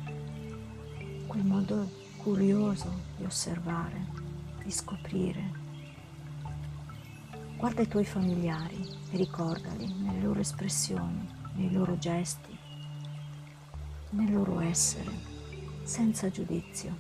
quel 1.28 1.44
modo 1.44 2.06
curioso 2.28 2.92
di 3.16 3.24
osservare, 3.24 4.06
di 4.62 4.70
scoprire 4.70 5.66
Guarda 7.56 7.82
i 7.82 7.88
tuoi 7.88 8.04
familiari 8.04 8.86
e 9.12 9.16
ricordali 9.18 9.92
nelle 9.94 10.20
loro 10.20 10.42
espressioni, 10.42 11.26
nei 11.54 11.72
loro 11.72 11.98
gesti, 11.98 12.56
nel 14.10 14.32
loro 14.32 14.60
essere, 14.60 15.10
senza 15.84 16.30
giudizio. 16.30 16.96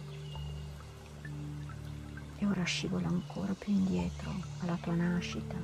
E 2.37 2.45
ora 2.45 2.63
scivola 2.63 3.07
ancora 3.07 3.53
più 3.53 3.73
indietro 3.73 4.31
alla 4.61 4.77
tua 4.81 4.95
nascita. 4.95 5.55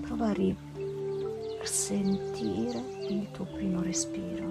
Prova 0.00 0.28
a 0.28 0.32
tuo 0.32 0.69
primo 3.60 3.82
respiro. 3.82 4.48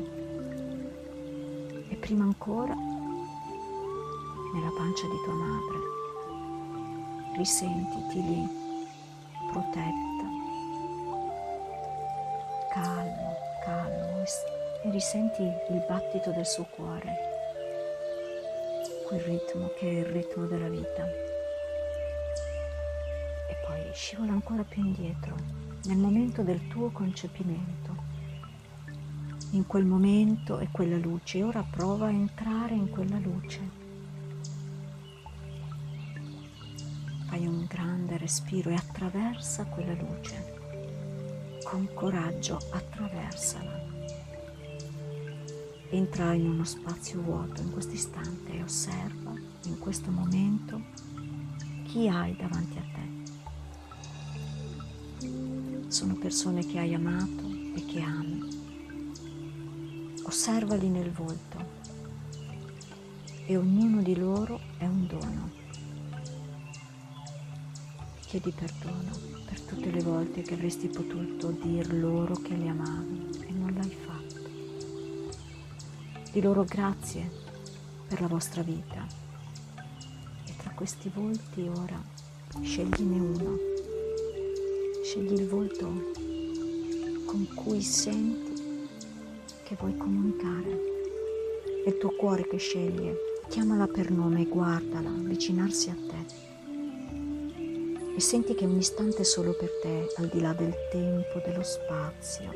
E 1.89 1.95
prima 1.95 2.26
ancora 2.26 2.76
nella 4.54 4.69
pancia 4.78 5.08
di 5.08 5.17
tua 5.24 5.34
madre. 5.34 5.78
Risentiti 7.36 8.22
lì, 8.22 8.48
protetta, 9.52 10.28
calmo, 12.72 13.34
calmo 13.63 14.24
e 14.84 14.91
risenti 14.91 15.41
il 15.41 15.84
battito 15.88 16.30
del 16.30 16.45
suo 16.45 16.67
cuore, 16.76 17.15
quel 19.08 19.22
ritmo 19.22 19.72
che 19.76 19.89
è 19.89 20.00
il 20.02 20.06
ritmo 20.06 20.45
della 20.45 20.69
vita. 20.69 21.04
E 23.48 23.56
poi 23.65 23.89
scivola 23.91 24.34
ancora 24.34 24.63
più 24.63 24.84
indietro, 24.84 25.34
nel 25.86 25.98
momento 25.98 26.43
del 26.43 26.67
tuo 26.67 26.91
concepimento. 26.91 27.88
In 29.51 29.65
quel 29.65 29.85
momento 29.85 30.57
è 30.57 30.67
quella 30.71 30.97
luce 30.97 31.43
ora 31.43 31.63
prova 31.63 32.07
a 32.07 32.12
entrare 32.12 32.75
in 32.75 32.89
quella 32.89 33.17
luce 33.19 33.79
fai 37.29 37.45
un 37.45 37.65
grande 37.67 38.17
respiro 38.17 38.71
e 38.71 38.73
attraversa 38.73 39.65
quella 39.65 39.93
luce. 39.93 40.57
Con 41.63 41.88
coraggio 41.93 42.57
attraversala. 42.71 43.79
Entra 45.91 46.33
in 46.33 46.49
uno 46.49 46.63
spazio 46.63 47.21
vuoto 47.21 47.62
in 47.62 47.71
questo 47.71 47.93
istante 47.93 48.53
e 48.53 48.63
osserva 48.63 49.31
in 49.65 49.77
questo 49.77 50.09
momento 50.09 50.81
chi 51.83 52.07
hai 52.07 52.35
davanti 52.35 52.77
a 52.79 52.83
te. 52.93 53.07
Sono 55.88 56.15
persone 56.15 56.65
che 56.65 56.79
hai 56.79 56.95
amato 56.95 57.47
e 57.75 57.85
che 57.85 58.01
ami. 58.01 58.59
Osservali 60.30 60.89
nel 60.89 61.10
volto 61.10 61.58
e 63.48 63.58
ognuno 63.58 64.04
di 64.04 64.15
loro 64.15 64.60
è 64.78 64.86
un 64.86 65.08
dono 65.08 65.50
Chiedi 68.28 68.52
perdono 68.52 69.10
per 69.46 69.60
tutte 69.62 69.89
le 69.89 70.04
volte 70.04 70.44
che 70.44 70.54
avresti 70.54 70.88
potuto 70.88 71.50
dir 71.50 71.92
loro 71.96 72.36
che 72.36 72.56
le 72.56 72.68
amavi 72.68 73.39
e 73.48 73.52
non 73.52 73.74
l'hai 73.74 73.98
fatto. 74.06 74.50
Di 76.32 76.39
loro 76.42 76.63
grazie 76.63 77.28
per 78.08 78.22
la 78.22 78.28
vostra 78.28 78.62
vita. 78.62 79.04
E 80.46 80.56
tra 80.58 80.70
questi 80.76 81.10
volti 81.12 81.62
ora 81.62 82.00
scegliene 82.62 83.20
uno. 83.20 83.58
Scegli 85.04 85.34
il 85.34 85.48
volto 85.48 85.86
con 87.26 87.48
cui 87.56 87.82
senti 87.82 88.48
che 89.69 89.75
vuoi 89.75 89.95
comunicare. 89.95 90.82
È 91.86 91.89
il 91.89 91.97
tuo 91.99 92.10
cuore 92.15 92.47
che 92.47 92.58
sceglie. 92.58 93.15
Chiamala 93.49 93.86
per 93.86 94.10
nome 94.10 94.41
e 94.41 94.45
guardala 94.45 95.10
avvicinarsi 95.10 95.89
a 95.89 95.95
te 96.08 96.47
e 98.15 98.21
senti 98.21 98.53
che 98.53 98.65
è 98.65 98.67
un 98.67 98.77
istante 98.77 99.23
solo 99.23 99.53
per 99.53 99.69
te, 99.82 100.08
al 100.17 100.27
di 100.27 100.41
là 100.41 100.53
del 100.53 100.75
tempo, 100.91 101.39
dello 101.39 101.63
spazio. 101.63 102.51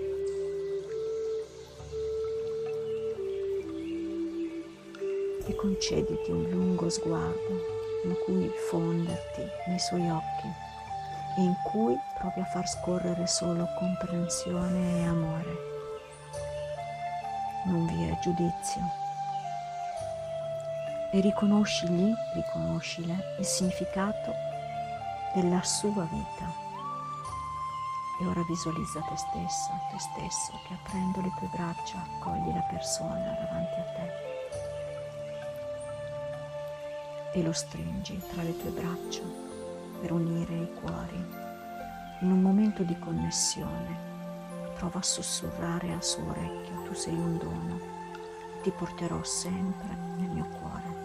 E 5.45 5.55
concediti 5.55 6.31
un 6.31 6.49
lungo 6.49 6.89
sguardo 6.89 7.65
in 8.03 8.13
cui 8.25 8.51
fonderti 8.69 9.41
nei 9.67 9.79
suoi 9.79 10.09
occhi 10.09 10.47
e 11.37 11.41
in 11.41 11.53
cui 11.71 11.95
provi 12.19 12.41
a 12.41 12.45
far 12.45 12.67
scorrere 12.67 13.25
solo 13.25 13.65
comprensione 13.79 14.99
e 14.99 15.03
amore. 15.03 15.72
Non 17.65 17.85
vi 17.85 18.09
è 18.09 18.19
giudizio. 18.19 18.81
E 21.11 21.19
riconoscigli, 21.21 22.13
riconoscile 22.33 23.35
il 23.39 23.45
significato 23.45 24.33
della 25.33 25.63
sua 25.63 26.03
vita. 26.03 26.51
E 28.21 28.25
ora 28.25 28.43
visualizza 28.43 28.99
te 29.01 29.15
stessa, 29.15 29.71
te 29.91 29.99
stesso, 29.99 30.51
che 30.67 30.73
aprendo 30.73 31.21
le 31.21 31.31
tue 31.37 31.47
braccia 31.51 31.97
accogli 31.97 32.53
la 32.53 32.67
persona 32.69 33.31
davanti 33.31 33.79
a 33.79 33.83
te 33.95 34.33
e 37.33 37.41
lo 37.41 37.51
stringi 37.51 38.21
tra 38.31 38.43
le 38.43 38.55
tue 38.57 38.69
braccia 38.69 39.23
per 39.99 40.11
unire 40.11 40.53
i 40.53 40.73
cuori. 40.73 41.25
In 42.21 42.31
un 42.31 42.41
momento 42.41 42.83
di 42.83 42.97
connessione 42.99 44.12
prova 44.83 44.99
a 44.99 45.03
sussurrare 45.03 45.93
al 45.93 46.03
suo 46.03 46.29
orecchio, 46.29 46.81
tu 46.83 46.93
sei 46.93 47.13
un 47.13 47.37
dono, 47.37 47.79
ti 48.63 48.69
porterò 48.69 49.23
sempre 49.23 49.95
nel 50.17 50.29
mio 50.29 50.45
cuore. 50.59 51.01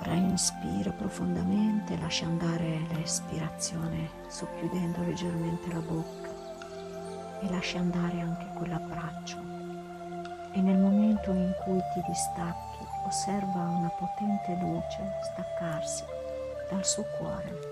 Ora 0.00 0.14
inspira 0.14 0.90
profondamente, 0.90 1.98
lascia 1.98 2.24
andare 2.24 2.86
l'espirazione 2.92 4.08
socchiudendo 4.28 5.02
leggermente 5.02 5.70
la 5.70 5.80
bocca 5.80 6.30
e 7.42 7.50
lascia 7.50 7.78
andare 7.78 8.20
anche 8.22 8.46
quell'abbraccio. 8.54 9.36
E 10.52 10.60
nel 10.62 10.78
momento 10.78 11.30
in 11.30 11.52
cui 11.62 11.80
ti 11.92 12.02
distacchi, 12.08 12.86
osserva 13.06 13.68
una 13.68 13.90
potente 13.90 14.56
luce 14.62 15.18
staccarsi 15.30 16.04
dal 16.70 16.86
suo 16.86 17.04
cuore. 17.18 17.71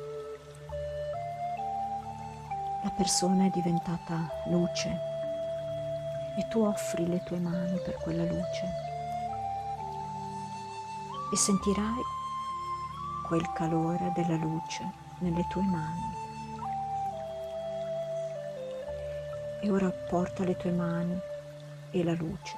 La 2.83 2.91
persona 2.91 3.45
è 3.45 3.51
diventata 3.51 4.27
luce 4.47 4.89
e 6.39 6.49
tu 6.49 6.63
offri 6.63 7.07
le 7.07 7.23
tue 7.25 7.39
mani 7.39 7.79
per 7.85 7.97
quella 7.97 8.25
luce 8.25 8.65
e 11.31 11.37
sentirai 11.37 12.03
quel 13.27 13.53
calore 13.53 14.11
della 14.15 14.37
luce 14.37 14.91
nelle 15.19 15.47
tue 15.49 15.63
mani. 15.63 16.15
E 19.61 19.71
ora 19.71 19.91
porta 20.09 20.43
le 20.45 20.57
tue 20.57 20.71
mani 20.71 21.21
e 21.91 22.03
la 22.03 22.15
luce 22.15 22.57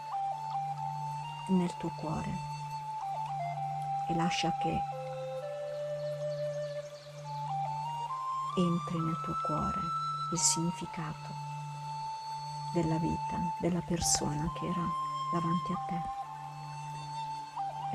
nel 1.49 1.77
tuo 1.79 1.91
cuore 1.97 2.31
e 4.09 4.15
lascia 4.15 4.57
che 4.61 4.81
entri 8.57 9.01
nel 9.01 9.21
tuo 9.25 9.35
cuore 9.45 9.81
il 10.33 10.39
significato 10.39 11.29
della 12.73 12.97
vita, 12.97 13.39
della 13.59 13.83
persona 13.83 14.51
che 14.59 14.67
era 14.67 14.87
davanti 15.31 15.73
a 15.73 15.77
te. 15.87 16.01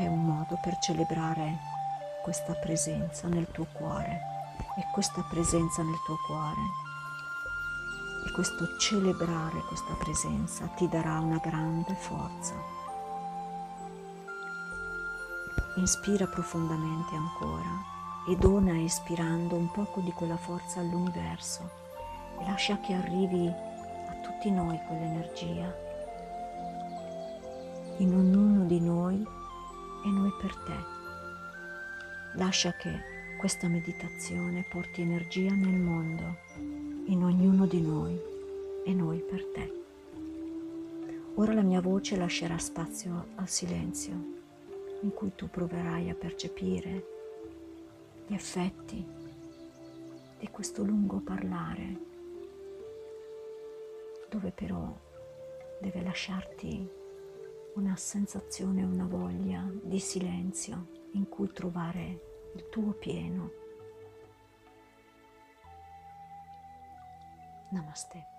È 0.04 0.08
un 0.08 0.24
modo 0.24 0.60
per 0.62 0.78
celebrare 0.78 1.58
questa 2.24 2.54
presenza 2.54 3.28
nel 3.28 3.50
tuo 3.52 3.66
cuore 3.74 4.20
e 4.78 4.86
questa 4.94 5.24
presenza 5.24 5.82
nel 5.82 6.00
tuo 6.06 6.18
cuore 6.28 6.62
e 8.28 8.32
questo 8.34 8.78
celebrare 8.78 9.62
questa 9.62 9.94
presenza 9.96 10.68
ti 10.68 10.88
darà 10.88 11.20
una 11.20 11.40
grande 11.40 11.96
forza. 11.96 12.54
Inspira 15.78 16.28
profondamente 16.28 17.16
ancora 17.16 17.96
e 18.28 18.36
dona 18.36 18.80
espirando 18.80 19.56
un 19.56 19.72
poco 19.72 20.02
di 20.02 20.12
quella 20.12 20.38
forza 20.38 20.82
all'universo 20.82 21.86
e 22.40 22.46
lascia 22.46 22.80
che 22.80 22.94
arrivi 22.94 23.48
a 23.48 24.14
tutti 24.22 24.52
noi 24.52 24.80
quell'energia. 24.88 25.76
In 27.98 28.14
ognuno 28.14 28.66
di 28.66 28.80
noi 28.80 29.26
e 30.04 30.10
noi 30.10 30.32
per 30.40 30.56
te. 30.56 30.96
Lascia 32.36 32.74
che 32.74 33.16
questa 33.38 33.68
meditazione 33.68 34.66
porti 34.70 35.02
energia 35.02 35.54
nel 35.54 35.80
mondo, 35.80 36.38
in 37.06 37.24
ognuno 37.24 37.66
di 37.66 37.82
noi 37.82 38.20
e 38.86 38.94
noi 38.94 39.20
per 39.20 39.46
te. 39.54 39.72
Ora 41.36 41.54
la 41.54 41.62
mia 41.62 41.82
voce 41.82 42.16
lascerà 42.18 42.58
spazio 42.58 43.28
al 43.36 43.48
silenzio 43.48 44.36
in 45.02 45.14
cui 45.14 45.32
tu 45.36 45.50
proverai 45.50 46.10
a 46.10 46.16
percepire 46.16 47.06
gli 48.26 48.34
effetti 48.34 49.06
di 50.40 50.48
questo 50.50 50.84
lungo 50.84 51.20
parlare, 51.20 52.06
dove 54.30 54.52
però 54.52 54.96
deve 55.80 56.02
lasciarti 56.02 56.90
una 57.76 57.96
sensazione, 57.96 58.84
una 58.84 59.06
voglia 59.06 59.70
di 59.84 60.00
silenzio 60.00 60.88
in 61.14 61.30
cui 61.30 61.52
trovare 61.52 62.50
il 62.56 62.70
tuo 62.70 62.94
pieno. 62.94 63.52
Namaste. 67.70 68.37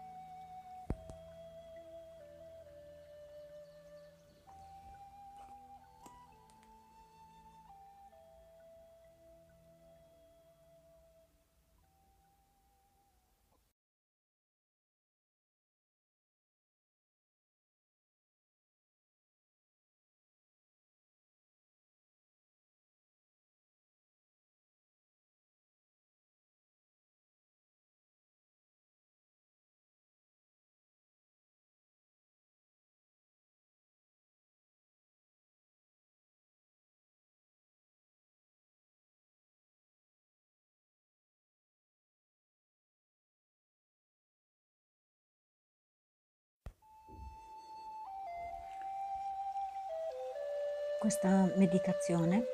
Questa 51.09 51.51
meditazione 51.55 52.45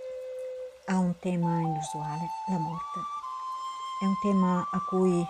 ha 0.85 0.99
un 0.99 1.19
tema 1.19 1.59
inusuale, 1.59 2.29
la 2.47 2.59
morte. 2.59 3.01
È 4.01 4.05
un 4.05 4.15
tema 4.23 4.61
a 4.61 4.81
cui 4.89 5.27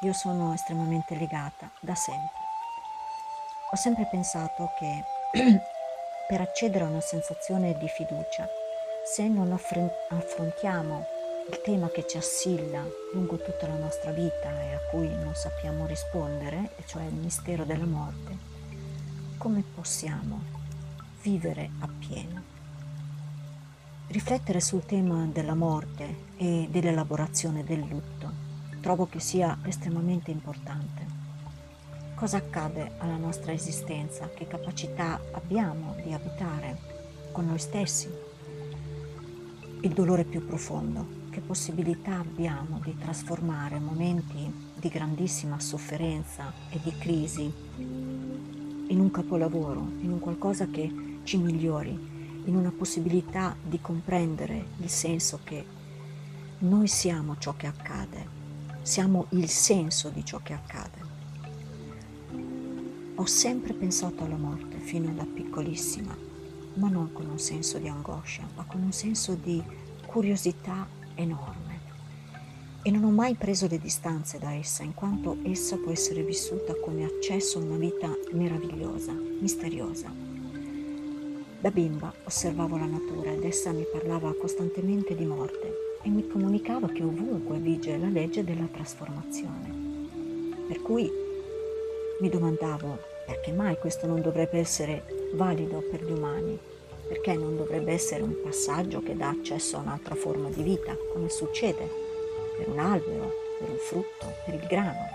io 0.00 0.12
sono 0.14 0.54
estremamente 0.54 1.16
legata 1.16 1.70
da 1.80 1.94
sempre. 1.94 2.40
Ho 3.70 3.76
sempre 3.76 4.08
pensato 4.10 4.70
che 4.78 5.04
per 6.26 6.40
accedere 6.40 6.84
a 6.84 6.88
una 6.88 7.02
sensazione 7.02 7.76
di 7.76 7.88
fiducia, 7.88 8.48
se 9.04 9.28
non 9.28 9.52
affrontiamo 9.52 11.04
il 11.50 11.60
tema 11.60 11.90
che 11.90 12.06
ci 12.06 12.16
assilla 12.16 12.82
lungo 13.12 13.36
tutta 13.36 13.66
la 13.66 13.76
nostra 13.76 14.12
vita 14.12 14.48
e 14.62 14.72
a 14.72 14.80
cui 14.90 15.08
non 15.08 15.34
sappiamo 15.34 15.84
rispondere, 15.84 16.70
cioè 16.86 17.02
il 17.02 17.12
mistero 17.12 17.64
della 17.64 17.84
morte, 17.84 18.34
come 19.36 19.62
possiamo 19.74 20.53
vivere 21.24 21.70
appieno. 21.78 22.42
Riflettere 24.08 24.60
sul 24.60 24.84
tema 24.84 25.24
della 25.24 25.54
morte 25.54 26.32
e 26.36 26.68
dell'elaborazione 26.70 27.64
del 27.64 27.80
lutto 27.80 28.42
trovo 28.82 29.06
che 29.06 29.20
sia 29.20 29.58
estremamente 29.64 30.30
importante. 30.30 31.06
Cosa 32.14 32.36
accade 32.36 32.92
alla 32.98 33.16
nostra 33.16 33.52
esistenza? 33.52 34.28
Che 34.28 34.46
capacità 34.46 35.18
abbiamo 35.32 35.96
di 36.04 36.12
abitare 36.12 36.78
con 37.32 37.46
noi 37.46 37.58
stessi? 37.58 38.10
Il 39.80 39.92
dolore 39.94 40.24
più 40.24 40.46
profondo, 40.46 41.22
che 41.30 41.40
possibilità 41.40 42.18
abbiamo 42.18 42.80
di 42.84 42.94
trasformare 42.98 43.78
momenti 43.78 44.72
di 44.74 44.88
grandissima 44.90 45.58
sofferenza 45.58 46.52
e 46.68 46.78
di 46.82 46.92
crisi 46.98 47.50
in 47.78 49.00
un 49.00 49.10
capolavoro, 49.10 49.80
in 50.00 50.12
un 50.12 50.20
qualcosa 50.20 50.66
che 50.66 51.03
ci 51.24 51.38
migliori, 51.38 52.12
in 52.44 52.54
una 52.54 52.70
possibilità 52.70 53.56
di 53.62 53.80
comprendere 53.80 54.66
il 54.78 54.88
senso 54.90 55.40
che 55.42 55.64
noi 56.58 56.86
siamo 56.86 57.36
ciò 57.38 57.54
che 57.56 57.66
accade, 57.66 58.42
siamo 58.82 59.26
il 59.30 59.48
senso 59.48 60.10
di 60.10 60.24
ciò 60.24 60.40
che 60.42 60.52
accade. 60.52 61.12
Ho 63.16 63.26
sempre 63.26 63.72
pensato 63.72 64.24
alla 64.24 64.36
morte 64.36 64.78
fino 64.78 65.12
da 65.12 65.24
piccolissima, 65.24 66.14
ma 66.74 66.88
non 66.88 67.12
con 67.12 67.26
un 67.26 67.38
senso 67.38 67.78
di 67.78 67.88
angoscia, 67.88 68.46
ma 68.54 68.64
con 68.64 68.82
un 68.82 68.92
senso 68.92 69.34
di 69.34 69.62
curiosità 70.04 70.86
enorme. 71.14 71.62
E 72.82 72.90
non 72.90 73.04
ho 73.04 73.10
mai 73.10 73.34
preso 73.34 73.66
le 73.66 73.78
distanze 73.78 74.38
da 74.38 74.52
essa, 74.52 74.82
in 74.82 74.92
quanto 74.92 75.38
essa 75.44 75.76
può 75.76 75.90
essere 75.90 76.22
vissuta 76.22 76.74
come 76.82 77.04
accesso 77.04 77.58
a 77.58 77.62
una 77.62 77.76
vita 77.76 78.10
meravigliosa, 78.32 79.12
misteriosa 79.40 80.23
da 81.64 81.70
bimba 81.70 82.12
osservavo 82.24 82.76
la 82.76 82.84
natura 82.84 83.30
ed 83.30 83.42
essa 83.42 83.72
mi 83.72 83.86
parlava 83.90 84.34
costantemente 84.38 85.14
di 85.14 85.24
morte 85.24 85.96
e 86.02 86.10
mi 86.10 86.28
comunicava 86.28 86.88
che 86.88 87.02
ovunque 87.02 87.56
vige 87.56 87.96
la 87.96 88.10
legge 88.10 88.44
della 88.44 88.68
trasformazione. 88.70 89.72
Per 90.68 90.82
cui 90.82 91.10
mi 92.20 92.28
domandavo 92.28 92.98
perché 93.24 93.50
mai 93.52 93.78
questo 93.78 94.06
non 94.06 94.20
dovrebbe 94.20 94.58
essere 94.58 95.04
valido 95.36 95.82
per 95.90 96.04
gli 96.04 96.12
umani, 96.12 96.58
perché 97.08 97.32
non 97.32 97.56
dovrebbe 97.56 97.92
essere 97.92 98.22
un 98.22 98.42
passaggio 98.42 99.02
che 99.02 99.16
dà 99.16 99.30
accesso 99.30 99.78
a 99.78 99.80
un'altra 99.80 100.14
forma 100.14 100.50
di 100.50 100.62
vita, 100.62 100.94
come 101.14 101.30
succede 101.30 101.88
per 102.58 102.68
un 102.68 102.78
albero, 102.78 103.32
per 103.58 103.70
un 103.70 103.78
frutto, 103.78 104.26
per 104.44 104.52
il 104.52 104.66
grano, 104.66 105.08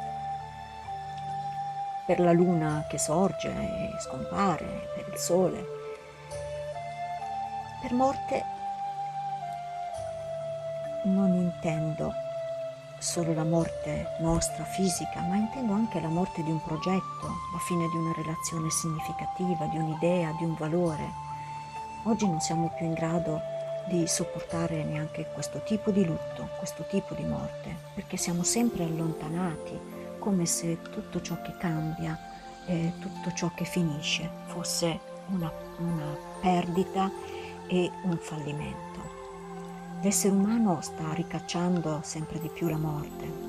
per 2.07 2.19
la 2.19 2.31
luna 2.31 2.87
che 2.89 2.97
sorge 2.97 3.49
e 3.49 4.01
scompare, 4.01 4.65
per 4.95 5.13
il 5.13 5.19
sole 5.19 5.77
per 7.81 7.93
morte 7.93 8.43
non 11.05 11.33
intendo 11.33 12.13
solo 12.99 13.33
la 13.33 13.45
morte 13.45 14.17
nostra 14.19 14.65
fisica, 14.65 15.21
ma 15.21 15.35
intendo 15.35 15.73
anche 15.73 16.01
la 16.01 16.09
morte 16.09 16.43
di 16.43 16.51
un 16.51 16.61
progetto, 16.61 17.27
la 17.53 17.59
fine 17.59 17.87
di 17.87 17.95
una 17.95 18.13
relazione 18.13 18.69
significativa, 18.69 19.65
di 19.65 19.77
un'idea, 19.77 20.33
di 20.37 20.43
un 20.43 20.55
valore. 20.55 21.27
Oggi 22.03 22.27
non 22.27 22.41
siamo 22.41 22.73
più 22.75 22.85
in 22.85 22.93
grado 22.93 23.41
di 23.87 24.05
sopportare 24.05 24.83
neanche 24.83 25.29
questo 25.33 25.61
tipo 25.63 25.91
di 25.91 26.05
lutto, 26.05 26.49
questo 26.57 26.85
tipo 26.89 27.13
di 27.15 27.23
morte, 27.23 27.75
perché 27.93 28.17
siamo 28.17 28.43
sempre 28.43 28.83
allontanati, 28.83 29.79
come 30.19 30.45
se 30.45 30.81
tutto 30.81 31.21
ciò 31.21 31.41
che 31.41 31.55
cambia, 31.57 32.17
eh, 32.65 32.93
tutto 32.99 33.31
ciò 33.33 33.49
che 33.55 33.63
finisce 33.63 34.29
fosse 34.47 34.99
una, 35.29 35.51
una 35.77 36.15
perdita 36.41 37.09
e 37.69 37.89
un 38.03 38.17
fallimento. 38.17 38.99
L'essere 40.01 40.33
umano 40.33 40.81
sta 40.81 41.13
ricacciando 41.13 41.99
sempre 42.03 42.39
di 42.39 42.49
più 42.49 42.67
la 42.67 42.77
morte, 42.77 43.47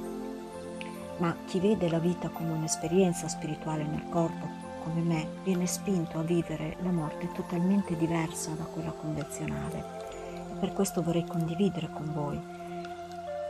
ma 1.16 1.34
chi 1.46 1.58
vede 1.58 1.88
la 1.88 1.98
vita 1.98 2.28
come 2.28 2.52
un'esperienza 2.52 3.28
spirituale 3.28 3.84
nel 3.84 4.08
corpo, 4.08 4.46
come 4.82 5.00
me, 5.00 5.28
viene 5.42 5.66
spinto 5.66 6.18
a 6.18 6.22
vivere 6.22 6.76
la 6.82 6.90
morte 6.90 7.30
totalmente 7.32 7.96
diversa 7.96 8.52
da 8.52 8.64
quella 8.64 8.90
convenzionale. 8.90 9.84
E 10.52 10.54
per 10.58 10.72
questo 10.72 11.02
vorrei 11.02 11.26
condividere 11.26 11.90
con 11.92 12.12
voi 12.12 12.58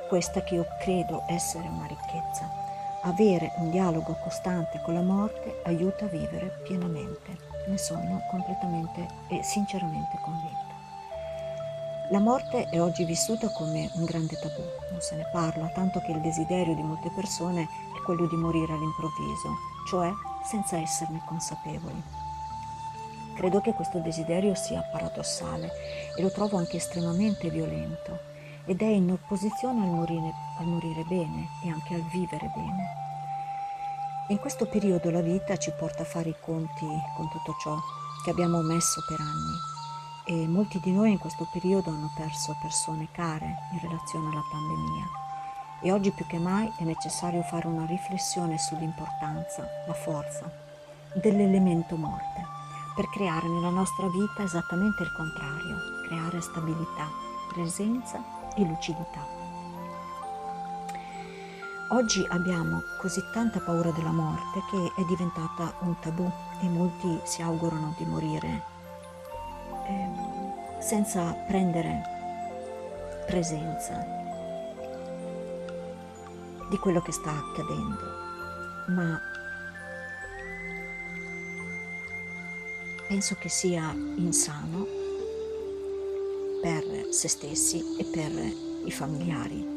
questa 0.08 0.42
che 0.42 0.56
io 0.56 0.66
credo 0.80 1.22
essere 1.28 1.68
una 1.68 1.86
ricchezza. 1.86 2.48
Avere 3.02 3.52
un 3.58 3.70
dialogo 3.70 4.16
costante 4.22 4.80
con 4.84 4.94
la 4.94 5.02
morte 5.02 5.60
aiuta 5.64 6.04
a 6.04 6.08
vivere 6.08 6.60
pienamente 6.64 7.49
ne 7.70 7.78
sono 7.78 8.22
completamente 8.28 9.06
e 9.28 9.42
sinceramente 9.42 10.18
convinta. 10.22 10.68
La 12.10 12.18
morte 12.18 12.64
è 12.64 12.82
oggi 12.82 13.04
vissuta 13.04 13.48
come 13.50 13.88
un 13.94 14.04
grande 14.04 14.36
tabù, 14.36 14.62
non 14.90 15.00
se 15.00 15.14
ne 15.14 15.28
parla, 15.30 15.68
tanto 15.68 16.00
che 16.00 16.10
il 16.10 16.20
desiderio 16.20 16.74
di 16.74 16.82
molte 16.82 17.08
persone 17.14 17.62
è 17.62 18.02
quello 18.04 18.26
di 18.26 18.34
morire 18.34 18.72
all'improvviso, 18.72 19.54
cioè 19.88 20.10
senza 20.44 20.76
esserne 20.76 21.22
consapevoli. 21.24 22.02
Credo 23.36 23.60
che 23.60 23.72
questo 23.72 24.00
desiderio 24.00 24.54
sia 24.54 24.82
paradossale 24.82 25.70
e 26.16 26.20
lo 26.20 26.32
trovo 26.32 26.58
anche 26.58 26.78
estremamente 26.78 27.48
violento 27.48 28.18
ed 28.66 28.82
è 28.82 28.86
in 28.86 29.12
opposizione 29.12 29.82
al 29.82 29.90
morire, 29.90 30.32
al 30.58 30.66
morire 30.66 31.04
bene 31.04 31.46
e 31.64 31.70
anche 31.70 31.94
al 31.94 32.04
vivere 32.10 32.50
bene. 32.54 33.09
In 34.30 34.38
questo 34.38 34.66
periodo 34.66 35.10
la 35.10 35.22
vita 35.22 35.56
ci 35.56 35.72
porta 35.76 36.02
a 36.02 36.06
fare 36.06 36.28
i 36.28 36.36
conti 36.40 36.86
con 37.16 37.28
tutto 37.30 37.56
ciò 37.58 37.76
che 38.22 38.30
abbiamo 38.30 38.62
messo 38.62 39.02
per 39.08 39.18
anni 39.18 39.58
e 40.24 40.46
molti 40.46 40.78
di 40.78 40.92
noi 40.92 41.10
in 41.10 41.18
questo 41.18 41.48
periodo 41.50 41.90
hanno 41.90 42.12
perso 42.14 42.56
persone 42.62 43.08
care 43.10 43.56
in 43.72 43.80
relazione 43.80 44.28
alla 44.30 44.44
pandemia 44.48 45.06
e 45.82 45.90
oggi 45.90 46.12
più 46.12 46.24
che 46.28 46.38
mai 46.38 46.72
è 46.78 46.84
necessario 46.84 47.42
fare 47.42 47.66
una 47.66 47.86
riflessione 47.86 48.56
sull'importanza, 48.56 49.66
la 49.88 49.94
forza 49.94 50.48
dell'elemento 51.12 51.96
morte 51.96 52.46
per 52.94 53.08
creare 53.10 53.48
nella 53.48 53.70
nostra 53.70 54.06
vita 54.06 54.44
esattamente 54.44 55.02
il 55.02 55.12
contrario, 55.12 56.06
creare 56.06 56.40
stabilità, 56.40 57.08
presenza 57.52 58.22
e 58.54 58.62
lucidità. 58.62 59.39
Oggi 61.92 62.24
abbiamo 62.30 62.84
così 62.98 63.20
tanta 63.32 63.58
paura 63.58 63.90
della 63.90 64.12
morte 64.12 64.62
che 64.70 64.92
è 64.96 65.04
diventata 65.06 65.74
un 65.80 65.98
tabù 65.98 66.30
e 66.60 66.68
molti 66.68 67.18
si 67.24 67.42
augurano 67.42 67.96
di 67.98 68.04
morire 68.04 68.62
eh, 69.88 70.80
senza 70.80 71.32
prendere 71.48 72.00
presenza 73.26 74.06
di 76.70 76.76
quello 76.78 77.00
che 77.02 77.10
sta 77.10 77.32
accadendo, 77.32 78.04
ma 78.90 79.20
penso 83.08 83.34
che 83.34 83.48
sia 83.48 83.92
insano 84.14 84.86
per 86.62 87.08
se 87.10 87.26
stessi 87.26 87.96
e 87.98 88.04
per 88.04 88.30
i 88.84 88.90
familiari. 88.92 89.69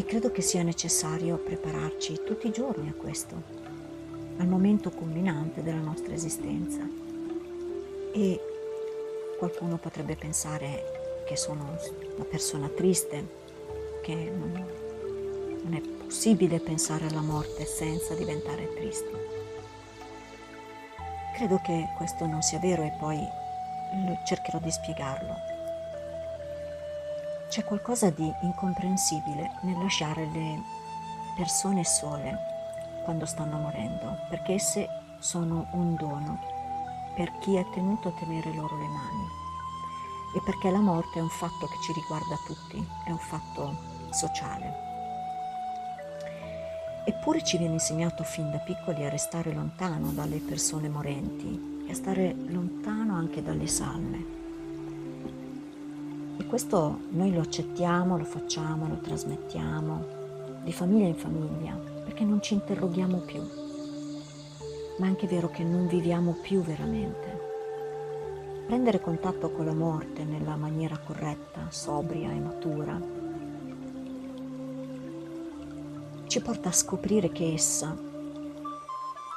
E 0.00 0.04
credo 0.06 0.32
che 0.32 0.40
sia 0.40 0.62
necessario 0.62 1.36
prepararci 1.36 2.22
tutti 2.24 2.46
i 2.46 2.52
giorni 2.52 2.88
a 2.88 2.94
questo, 2.94 3.42
al 4.38 4.46
momento 4.46 4.88
culminante 4.88 5.62
della 5.62 5.76
nostra 5.76 6.14
esistenza. 6.14 6.80
E 8.10 8.40
qualcuno 9.38 9.76
potrebbe 9.76 10.16
pensare 10.16 11.22
che 11.26 11.36
sono 11.36 11.76
una 12.14 12.24
persona 12.24 12.68
triste, 12.68 13.28
che 14.00 14.14
non, 14.34 14.52
non 15.64 15.74
è 15.74 15.80
possibile 15.82 16.60
pensare 16.60 17.06
alla 17.06 17.20
morte 17.20 17.66
senza 17.66 18.14
diventare 18.14 18.72
tristi. 18.72 19.12
Credo 21.36 21.60
che 21.62 21.88
questo 21.98 22.24
non 22.24 22.40
sia 22.40 22.58
vero 22.58 22.84
e 22.84 22.96
poi 22.98 23.20
cercherò 24.24 24.60
di 24.60 24.70
spiegarlo. 24.70 25.49
C'è 27.50 27.64
qualcosa 27.64 28.10
di 28.10 28.32
incomprensibile 28.42 29.58
nel 29.62 29.76
lasciare 29.82 30.24
le 30.24 30.62
persone 31.34 31.82
sole 31.82 32.38
quando 33.02 33.26
stanno 33.26 33.58
morendo, 33.58 34.18
perché 34.28 34.52
esse 34.52 34.86
sono 35.18 35.66
un 35.72 35.96
dono 35.96 36.38
per 37.16 37.32
chi 37.40 37.56
è 37.56 37.68
tenuto 37.70 38.06
a 38.06 38.12
tenere 38.12 38.54
loro 38.54 38.78
le 38.78 38.86
mani 38.86 39.26
e 40.36 40.40
perché 40.44 40.70
la 40.70 40.78
morte 40.78 41.18
è 41.18 41.22
un 41.22 41.28
fatto 41.28 41.66
che 41.66 41.74
ci 41.82 41.92
riguarda 41.92 42.38
tutti, 42.46 42.86
è 43.04 43.10
un 43.10 43.18
fatto 43.18 43.76
sociale. 44.10 44.72
Eppure 47.04 47.42
ci 47.42 47.58
viene 47.58 47.72
insegnato 47.72 48.22
fin 48.22 48.48
da 48.52 48.58
piccoli 48.58 49.04
a 49.04 49.08
restare 49.08 49.52
lontano 49.52 50.12
dalle 50.12 50.38
persone 50.38 50.88
morenti 50.88 51.84
e 51.88 51.90
a 51.90 51.94
stare 51.96 52.32
lontano 52.32 53.16
anche 53.16 53.42
dalle 53.42 53.66
salme. 53.66 54.39
E 56.40 56.46
questo 56.46 57.00
noi 57.10 57.34
lo 57.34 57.42
accettiamo, 57.42 58.16
lo 58.16 58.24
facciamo, 58.24 58.88
lo 58.88 58.96
trasmettiamo 58.96 60.06
di 60.64 60.72
famiglia 60.72 61.06
in 61.06 61.14
famiglia 61.14 61.74
perché 62.02 62.24
non 62.24 62.40
ci 62.40 62.54
interroghiamo 62.54 63.18
più. 63.18 63.42
Ma 64.98 65.04
è 65.04 65.08
anche 65.08 65.26
vero 65.26 65.50
che 65.50 65.62
non 65.62 65.86
viviamo 65.86 66.38
più 66.40 66.62
veramente. 66.62 67.48
Prendere 68.66 69.02
contatto 69.02 69.50
con 69.50 69.66
la 69.66 69.74
morte 69.74 70.24
nella 70.24 70.56
maniera 70.56 70.98
corretta, 70.98 71.66
sobria 71.68 72.30
e 72.30 72.40
matura 72.40 73.18
ci 76.26 76.40
porta 76.40 76.68
a 76.68 76.72
scoprire 76.72 77.30
che 77.32 77.52
essa 77.52 77.94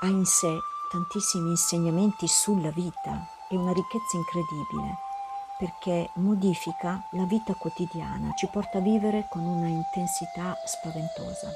ha 0.02 0.08
in 0.08 0.24
sé 0.26 0.56
tantissimi 0.90 1.50
insegnamenti 1.50 2.28
sulla 2.28 2.70
vita 2.70 3.28
e 3.50 3.58
una 3.58 3.74
ricchezza 3.74 4.16
incredibile 4.16 5.12
perché 5.58 6.10
modifica 6.16 7.08
la 7.12 7.26
vita 7.26 7.54
quotidiana, 7.54 8.34
ci 8.36 8.48
porta 8.52 8.80
a 8.80 8.82
vivere 8.82 9.28
con 9.30 9.42
una 9.42 9.68
intensità 9.68 10.56
spaventosa. 10.66 11.52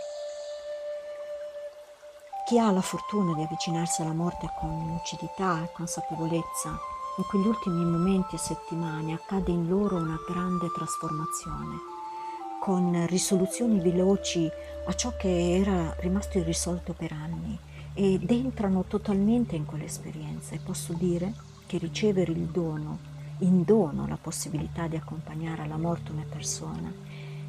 Chi 2.45 2.59
ha 2.59 2.71
la 2.71 2.81
fortuna 2.81 3.33
di 3.33 3.43
avvicinarsi 3.43 4.01
alla 4.01 4.13
morte 4.13 4.49
con 4.59 4.85
lucidità 4.87 5.63
e 5.63 5.71
consapevolezza, 5.73 6.69
in 7.17 7.23
quegli 7.29 7.47
ultimi 7.47 7.83
momenti 7.83 8.35
e 8.35 8.39
settimane 8.39 9.13
accade 9.13 9.51
in 9.51 9.67
loro 9.67 9.97
una 9.97 10.17
grande 10.27 10.67
trasformazione 10.73 11.95
con 12.59 13.05
risoluzioni 13.07 13.79
veloci 13.79 14.49
a 14.85 14.93
ciò 14.93 15.15
che 15.15 15.57
era 15.57 15.95
rimasto 15.99 16.37
irrisolto 16.37 16.93
per 16.93 17.11
anni 17.11 17.57
ed 17.93 18.29
entrano 18.29 18.83
totalmente 18.87 19.55
in 19.55 19.65
quell'esperienza 19.65 20.53
e 20.53 20.59
posso 20.59 20.93
dire 20.93 21.33
che 21.65 21.77
ricevere 21.77 22.31
il 22.31 22.45
dono, 22.45 22.99
in 23.39 23.63
dono 23.63 24.07
la 24.07 24.17
possibilità 24.19 24.87
di 24.87 24.95
accompagnare 24.95 25.61
alla 25.61 25.77
morte 25.77 26.11
una 26.11 26.25
persona, 26.27 26.91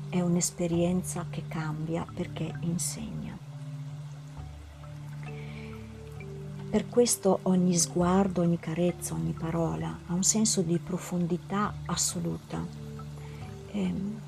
è 0.09 0.20
un'esperienza 0.20 1.27
che 1.31 1.44
cambia 1.48 2.07
perché 2.12 2.55
insegna. 2.61 3.37
Per 6.70 6.88
questo 6.88 7.40
ogni 7.44 7.77
sguardo, 7.79 8.42
ogni 8.42 8.59
carezza, 8.59 9.14
ogni 9.14 9.33
parola 9.33 10.01
ha 10.07 10.12
un 10.12 10.22
senso 10.22 10.61
di 10.61 10.79
profondità 10.79 11.72
assoluta. 11.87 12.62
E 13.72 13.81
ehm, 13.81 14.20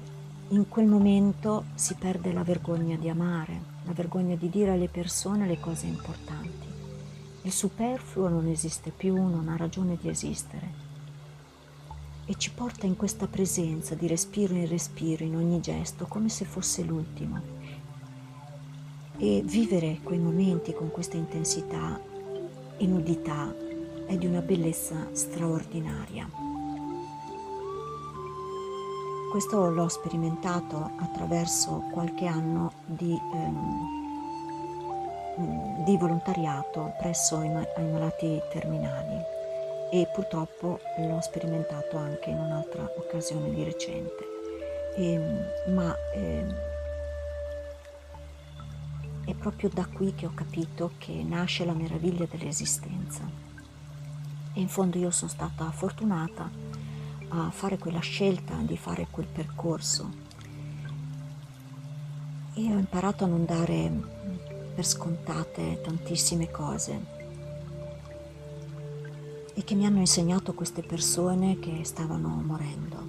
in 0.48 0.68
quel 0.68 0.86
momento 0.86 1.66
si 1.74 1.94
perde 1.94 2.32
la 2.32 2.42
vergogna 2.42 2.96
di 2.96 3.08
amare, 3.08 3.60
la 3.84 3.92
vergogna 3.92 4.34
di 4.36 4.48
dire 4.48 4.72
alle 4.72 4.88
persone 4.88 5.46
le 5.46 5.60
cose 5.60 5.86
importanti. 5.86 6.66
Il 7.42 7.52
superfluo 7.52 8.28
non 8.28 8.46
esiste 8.46 8.90
più, 8.90 9.14
non 9.14 9.48
ha 9.48 9.56
ragione 9.56 9.96
di 10.00 10.08
esistere. 10.08 10.89
E 12.30 12.36
ci 12.36 12.52
porta 12.52 12.86
in 12.86 12.96
questa 12.96 13.26
presenza 13.26 13.96
di 13.96 14.06
respiro 14.06 14.54
in 14.54 14.68
respiro, 14.68 15.24
in 15.24 15.34
ogni 15.34 15.58
gesto, 15.58 16.06
come 16.06 16.28
se 16.28 16.44
fosse 16.44 16.84
l'ultimo. 16.84 17.40
E 19.16 19.42
vivere 19.44 19.98
quei 20.04 20.20
momenti 20.20 20.72
con 20.72 20.92
questa 20.92 21.16
intensità 21.16 22.00
e 22.76 22.86
nudità 22.86 23.52
è 24.06 24.16
di 24.16 24.26
una 24.26 24.42
bellezza 24.42 25.08
straordinaria. 25.10 26.30
Questo 29.32 29.68
l'ho 29.68 29.88
sperimentato 29.88 30.92
attraverso 30.98 31.82
qualche 31.90 32.26
anno 32.26 32.74
di, 32.86 33.18
ehm, 33.34 33.98
di 35.84 35.96
volontariato 35.96 36.92
presso 36.96 37.42
i, 37.42 37.48
i, 37.48 37.82
malati 37.90 38.40
terminali 38.52 39.38
e 39.90 40.08
purtroppo 40.12 40.78
l'ho 40.98 41.20
sperimentato 41.20 41.96
anche 41.96 42.30
in 42.30 42.38
un'altra 42.38 42.82
occasione 42.96 43.52
di 43.52 43.64
recente. 43.64 44.24
E, 44.96 45.12
ehm, 45.12 45.74
ma 45.74 45.94
eh, 46.14 46.44
è 49.24 49.34
proprio 49.34 49.68
da 49.72 49.86
qui 49.86 50.14
che 50.14 50.26
ho 50.26 50.32
capito 50.32 50.92
che 50.98 51.24
nasce 51.24 51.64
la 51.64 51.72
meraviglia 51.72 52.26
dell'esistenza. 52.30 53.28
E 54.52 54.60
in 54.60 54.68
fondo 54.68 54.96
io 54.98 55.10
sono 55.10 55.30
stata 55.30 55.70
fortunata 55.70 56.48
a 57.28 57.50
fare 57.50 57.78
quella 57.78 58.00
scelta, 58.00 58.54
di 58.62 58.76
fare 58.76 59.08
quel 59.10 59.26
percorso. 59.26 60.28
E 62.54 62.60
ho 62.62 62.78
imparato 62.78 63.24
a 63.24 63.28
non 63.28 63.44
dare 63.44 63.90
per 64.74 64.84
scontate 64.84 65.80
tantissime 65.80 66.50
cose 66.50 67.18
e 69.60 69.64
che 69.64 69.74
mi 69.74 69.84
hanno 69.84 69.98
insegnato 69.98 70.54
queste 70.54 70.80
persone 70.80 71.58
che 71.58 71.84
stavano 71.84 72.28
morendo. 72.28 73.08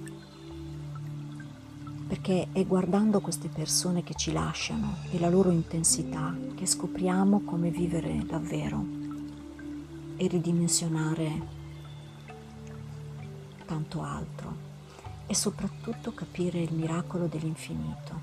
Perché 2.06 2.48
è 2.52 2.66
guardando 2.66 3.22
queste 3.22 3.48
persone 3.48 4.04
che 4.04 4.12
ci 4.12 4.32
lasciano 4.32 4.96
e 5.10 5.18
la 5.18 5.30
loro 5.30 5.50
intensità 5.50 6.36
che 6.54 6.66
scopriamo 6.66 7.40
come 7.40 7.70
vivere 7.70 8.22
davvero 8.26 8.84
e 10.18 10.26
ridimensionare 10.26 11.42
tanto 13.64 14.02
altro 14.02 14.54
e 15.26 15.34
soprattutto 15.34 16.12
capire 16.12 16.60
il 16.60 16.74
miracolo 16.74 17.28
dell'infinito 17.28 18.20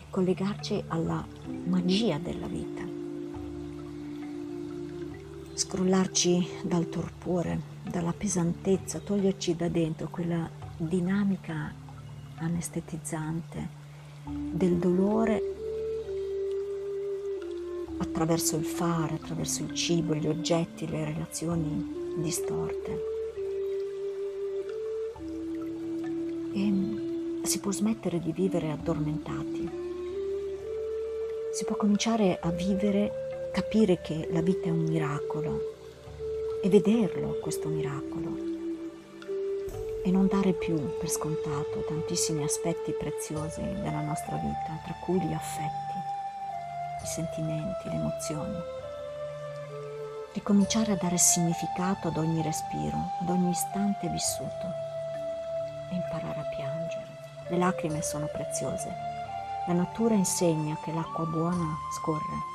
e 0.00 0.02
collegarci 0.10 0.82
alla 0.88 1.24
magia 1.66 2.18
della 2.18 2.48
vita 2.48 3.03
scrollarci 5.54 6.48
dal 6.62 6.88
torpore, 6.88 7.60
dalla 7.88 8.12
pesantezza, 8.12 8.98
toglierci 8.98 9.54
da 9.54 9.68
dentro 9.68 10.08
quella 10.08 10.50
dinamica 10.76 11.72
anestetizzante 12.36 13.82
del 14.24 14.76
dolore 14.76 15.42
attraverso 17.98 18.56
il 18.56 18.64
fare, 18.64 19.14
attraverso 19.14 19.62
il 19.62 19.72
cibo, 19.74 20.14
gli 20.14 20.26
oggetti, 20.26 20.88
le 20.88 21.04
relazioni 21.04 22.12
distorte. 22.16 23.12
E 26.52 26.72
si 27.42 27.60
può 27.60 27.70
smettere 27.70 28.20
di 28.20 28.32
vivere 28.32 28.70
addormentati, 28.70 29.70
si 31.52 31.64
può 31.64 31.76
cominciare 31.76 32.38
a 32.40 32.50
vivere 32.50 33.23
capire 33.54 34.00
che 34.00 34.26
la 34.32 34.40
vita 34.40 34.66
è 34.66 34.70
un 34.70 34.82
miracolo 34.82 35.60
e 36.60 36.68
vederlo 36.68 37.38
questo 37.38 37.68
miracolo 37.68 38.34
e 40.02 40.10
non 40.10 40.26
dare 40.26 40.54
più 40.54 40.98
per 40.98 41.08
scontato 41.08 41.84
tantissimi 41.86 42.42
aspetti 42.42 42.90
preziosi 42.90 43.60
della 43.60 44.00
nostra 44.00 44.34
vita, 44.38 44.80
tra 44.84 44.94
cui 45.04 45.20
gli 45.20 45.32
affetti, 45.32 45.94
i 47.04 47.06
sentimenti, 47.06 47.88
le 47.90 47.94
emozioni. 47.94 48.58
Ricominciare 50.32 50.90
a 50.90 50.96
dare 50.96 51.16
significato 51.16 52.08
ad 52.08 52.16
ogni 52.16 52.42
respiro, 52.42 53.12
ad 53.20 53.28
ogni 53.28 53.50
istante 53.50 54.08
vissuto 54.08 54.66
e 55.92 55.94
imparare 55.94 56.40
a 56.40 56.48
piangere. 56.56 57.06
Le 57.50 57.56
lacrime 57.56 58.02
sono 58.02 58.28
preziose. 58.32 58.92
La 59.68 59.74
natura 59.74 60.14
insegna 60.14 60.76
che 60.82 60.92
l'acqua 60.92 61.24
buona 61.24 61.76
scorre 62.00 62.53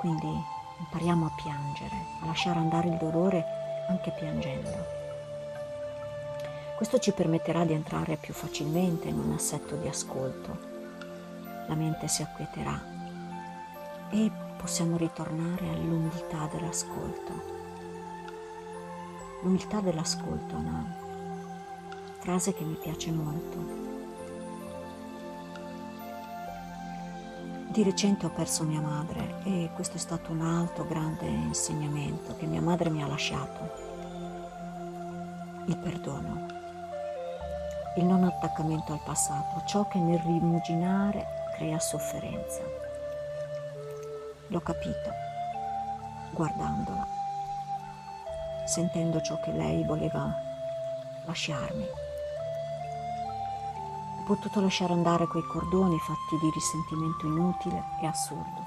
quindi 0.00 0.42
impariamo 0.78 1.26
a 1.26 1.30
piangere, 1.36 1.94
a 2.22 2.24
lasciare 2.24 2.58
andare 2.58 2.88
il 2.88 2.96
dolore 2.96 3.44
anche 3.86 4.10
piangendo. 4.12 4.98
Questo 6.74 6.98
ci 6.98 7.12
permetterà 7.12 7.66
di 7.66 7.74
entrare 7.74 8.16
più 8.16 8.32
facilmente 8.32 9.08
in 9.08 9.18
un 9.18 9.32
assetto 9.32 9.76
di 9.76 9.86
ascolto. 9.86 10.56
La 11.66 11.74
mente 11.74 12.08
si 12.08 12.22
acquieterà 12.22 12.82
e 14.08 14.30
possiamo 14.56 14.96
ritornare 14.96 15.68
all'umiltà 15.68 16.48
dell'ascolto. 16.50 17.58
L'umiltà 19.42 19.80
dell'ascolto 19.80 20.54
è 20.54 20.58
una 20.58 20.96
frase 22.20 22.54
che 22.54 22.64
mi 22.64 22.78
piace 22.80 23.10
molto. 23.10 23.89
Di 27.80 27.86
recente 27.86 28.26
ho 28.26 28.28
perso 28.28 28.62
mia 28.64 28.82
madre 28.82 29.36
e 29.44 29.70
questo 29.74 29.96
è 29.96 29.98
stato 29.98 30.32
un 30.32 30.42
altro 30.42 30.86
grande 30.86 31.24
insegnamento 31.24 32.36
che 32.36 32.44
mia 32.44 32.60
madre 32.60 32.90
mi 32.90 33.02
ha 33.02 33.06
lasciato. 33.06 33.70
Il 35.64 35.78
perdono 35.78 36.46
il 37.96 38.04
non 38.04 38.24
attaccamento 38.24 38.92
al 38.92 39.00
passato, 39.02 39.62
ciò 39.64 39.88
che 39.88 39.98
nel 39.98 40.18
rimuginare 40.18 41.24
crea 41.56 41.78
sofferenza. 41.78 42.60
L'ho 44.48 44.60
capito 44.60 45.10
guardandola, 46.32 47.06
sentendo 48.66 49.22
ciò 49.22 49.40
che 49.40 49.52
lei 49.52 49.84
voleva 49.84 50.30
lasciarmi. 51.24 52.09
Ho 54.20 54.22
potuto 54.22 54.60
lasciare 54.60 54.92
andare 54.92 55.26
quei 55.26 55.42
cordoni 55.42 55.98
fatti 55.98 56.36
di 56.38 56.50
risentimento 56.50 57.26
inutile 57.26 57.82
e 58.02 58.06
assurdo. 58.06 58.64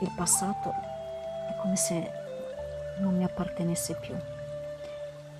Il 0.00 0.10
passato 0.10 0.68
è 0.68 1.56
come 1.62 1.76
se 1.76 2.10
non 2.98 3.16
mi 3.16 3.22
appartenesse 3.22 3.94
più. 4.00 4.16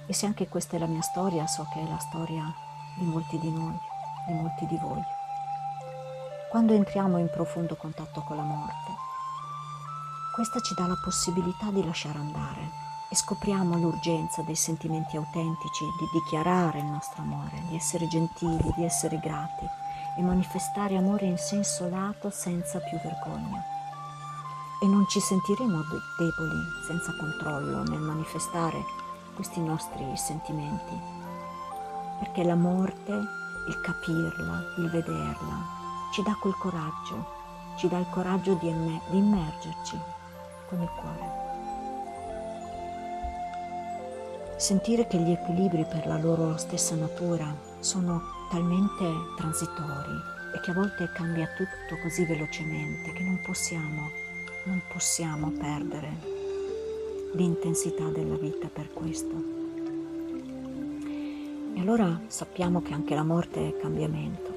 E 0.06 0.14
se 0.14 0.26
anche 0.26 0.46
questa 0.46 0.76
è 0.76 0.78
la 0.78 0.86
mia 0.86 1.02
storia, 1.02 1.48
so 1.48 1.66
che 1.72 1.80
è 1.80 1.88
la 1.88 1.98
storia 1.98 2.44
di 2.96 3.04
molti 3.04 3.40
di 3.40 3.50
noi, 3.50 3.76
di 4.28 4.32
molti 4.34 4.66
di 4.66 4.78
voi. 4.78 5.02
Quando 6.48 6.74
entriamo 6.74 7.18
in 7.18 7.28
profondo 7.28 7.74
contatto 7.74 8.22
con 8.22 8.36
la 8.36 8.44
morte, 8.44 8.92
questa 10.32 10.60
ci 10.60 10.74
dà 10.74 10.86
la 10.86 11.00
possibilità 11.02 11.70
di 11.70 11.84
lasciare 11.84 12.18
andare 12.18 12.83
e 13.14 13.16
scopriamo 13.16 13.78
l'urgenza 13.78 14.42
dei 14.42 14.56
sentimenti 14.56 15.16
autentici, 15.16 15.84
di 16.00 16.08
dichiarare 16.12 16.80
il 16.80 16.86
nostro 16.86 17.22
amore, 17.22 17.62
di 17.68 17.76
essere 17.76 18.08
gentili, 18.08 18.72
di 18.74 18.84
essere 18.84 19.20
grati 19.20 19.64
e 20.18 20.20
manifestare 20.22 20.96
amore 20.96 21.26
in 21.26 21.38
senso 21.38 21.88
lato 21.88 22.28
senza 22.30 22.80
più 22.80 22.98
vergogna. 22.98 23.62
E 24.82 24.86
non 24.88 25.06
ci 25.06 25.20
sentiremo 25.20 25.80
deboli, 26.18 26.60
senza 26.88 27.14
controllo 27.16 27.84
nel 27.84 28.00
manifestare 28.00 28.82
questi 29.36 29.60
nostri 29.60 30.04
sentimenti, 30.16 31.00
perché 32.18 32.42
la 32.42 32.56
morte, 32.56 33.12
il 33.12 33.80
capirla, 33.80 34.60
il 34.78 34.90
vederla, 34.90 35.64
ci 36.12 36.20
dà 36.22 36.36
quel 36.40 36.56
coraggio, 36.58 37.26
ci 37.76 37.86
dà 37.86 37.98
il 37.98 38.10
coraggio 38.10 38.54
di, 38.54 38.68
emm- 38.68 39.08
di 39.08 39.18
immergerci 39.18 40.00
con 40.68 40.82
il 40.82 40.90
cuore. 41.00 41.43
Sentire 44.56 45.06
che 45.08 45.18
gli 45.18 45.32
equilibri 45.32 45.84
per 45.84 46.06
la 46.06 46.16
loro 46.16 46.56
stessa 46.56 46.94
natura 46.94 47.54
sono 47.80 48.22
talmente 48.50 49.04
transitori 49.36 50.14
e 50.54 50.60
che 50.60 50.70
a 50.70 50.74
volte 50.74 51.10
cambia 51.12 51.48
tutto 51.56 52.00
così 52.00 52.24
velocemente 52.24 53.12
che 53.12 53.24
non 53.24 53.40
possiamo, 53.42 54.10
non 54.64 54.80
possiamo 54.86 55.50
perdere 55.50 56.08
l'intensità 57.32 58.04
della 58.04 58.36
vita 58.36 58.68
per 58.72 58.92
questo. 58.92 59.34
E 61.74 61.80
allora 61.80 62.20
sappiamo 62.28 62.80
che 62.80 62.94
anche 62.94 63.16
la 63.16 63.24
morte 63.24 63.68
è 63.68 63.76
cambiamento. 63.76 64.52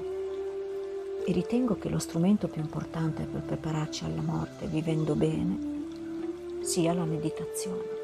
E 1.26 1.32
ritengo 1.32 1.76
che 1.76 1.88
lo 1.88 1.98
strumento 1.98 2.46
più 2.46 2.62
importante 2.62 3.24
per 3.24 3.42
prepararci 3.42 4.04
alla 4.04 4.22
morte 4.22 4.66
vivendo 4.66 5.14
bene 5.14 5.76
sia 6.60 6.94
la 6.94 7.04
meditazione, 7.04 7.97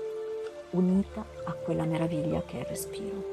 unita 0.74 1.24
a 1.44 1.52
quella 1.52 1.84
meraviglia 1.84 2.42
che 2.44 2.58
è 2.58 2.60
il 2.60 2.66
respiro. 2.66 3.32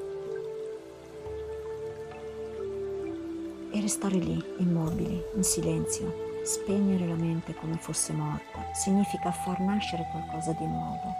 E 3.71 3.81
restare 3.81 4.15
lì, 4.15 4.43
immobili, 4.57 5.23
in 5.35 5.43
silenzio, 5.43 6.43
spegnere 6.43 7.07
la 7.07 7.15
mente 7.15 7.55
come 7.55 7.77
fosse 7.77 8.13
morta, 8.13 8.73
significa 8.73 9.31
far 9.31 9.59
nascere 9.59 10.07
qualcosa 10.11 10.51
di 10.53 10.65
nuovo, 10.65 11.15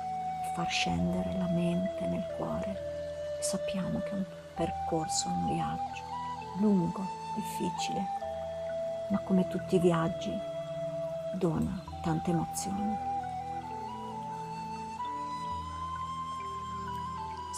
far 0.56 0.70
scendere 0.70 1.34
la 1.38 1.48
mente 1.48 2.06
nel 2.08 2.26
cuore. 2.38 2.76
Sappiamo 3.42 4.00
che 4.00 4.10
è 4.10 4.14
un 4.14 4.26
percorso, 4.54 5.28
un 5.28 5.54
viaggio 5.54 6.10
lungo, 6.60 7.06
difficile, 7.36 8.06
ma 9.10 9.20
come 9.20 9.48
tutti 9.48 9.76
i 9.76 9.80
viaggi 9.80 10.32
dona 11.36 11.82
tante 12.02 12.32
emozioni. 12.32 13.11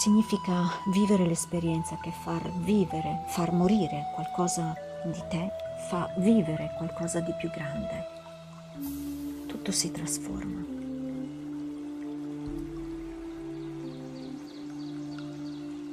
Significa 0.03 0.69
vivere 0.87 1.25
l'esperienza 1.25 1.97
che 2.01 2.11
far 2.11 2.51
vivere, 2.57 3.23
far 3.27 3.53
morire 3.53 4.11
qualcosa 4.13 4.75
di 5.05 5.23
te, 5.29 5.49
fa 5.87 6.13
vivere 6.17 6.73
qualcosa 6.75 7.21
di 7.21 7.31
più 7.39 7.49
grande. 7.49 8.05
Tutto 9.47 9.71
si 9.71 9.91
trasforma. 9.91 10.61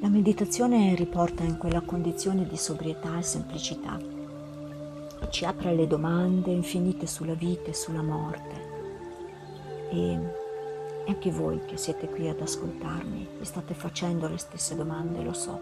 La 0.01 0.09
meditazione 0.09 0.97
riporta 0.97 1.45
in 1.45 1.57
quella 1.57 1.81
condizione 1.81 2.49
di 2.49 2.57
sobrietà 2.57 3.17
e 3.17 3.23
semplicità. 3.23 3.97
Ci 5.29 5.45
apre 5.45 5.73
le 5.73 5.87
domande 5.87 6.51
infinite 6.51 7.07
sulla 7.07 7.35
vita 7.35 7.71
e 7.71 7.75
sulla 7.75 8.03
morte. 8.03 9.89
E 9.93 10.40
anche 11.11 11.33
voi 11.33 11.65
che 11.65 11.77
siete 11.77 12.09
qui 12.09 12.29
ad 12.29 12.41
ascoltarmi, 12.41 13.37
vi 13.39 13.45
state 13.45 13.75
facendo 13.75 14.29
le 14.29 14.39
stesse 14.39 14.77
domande, 14.77 15.23
lo 15.23 15.33
so. 15.33 15.61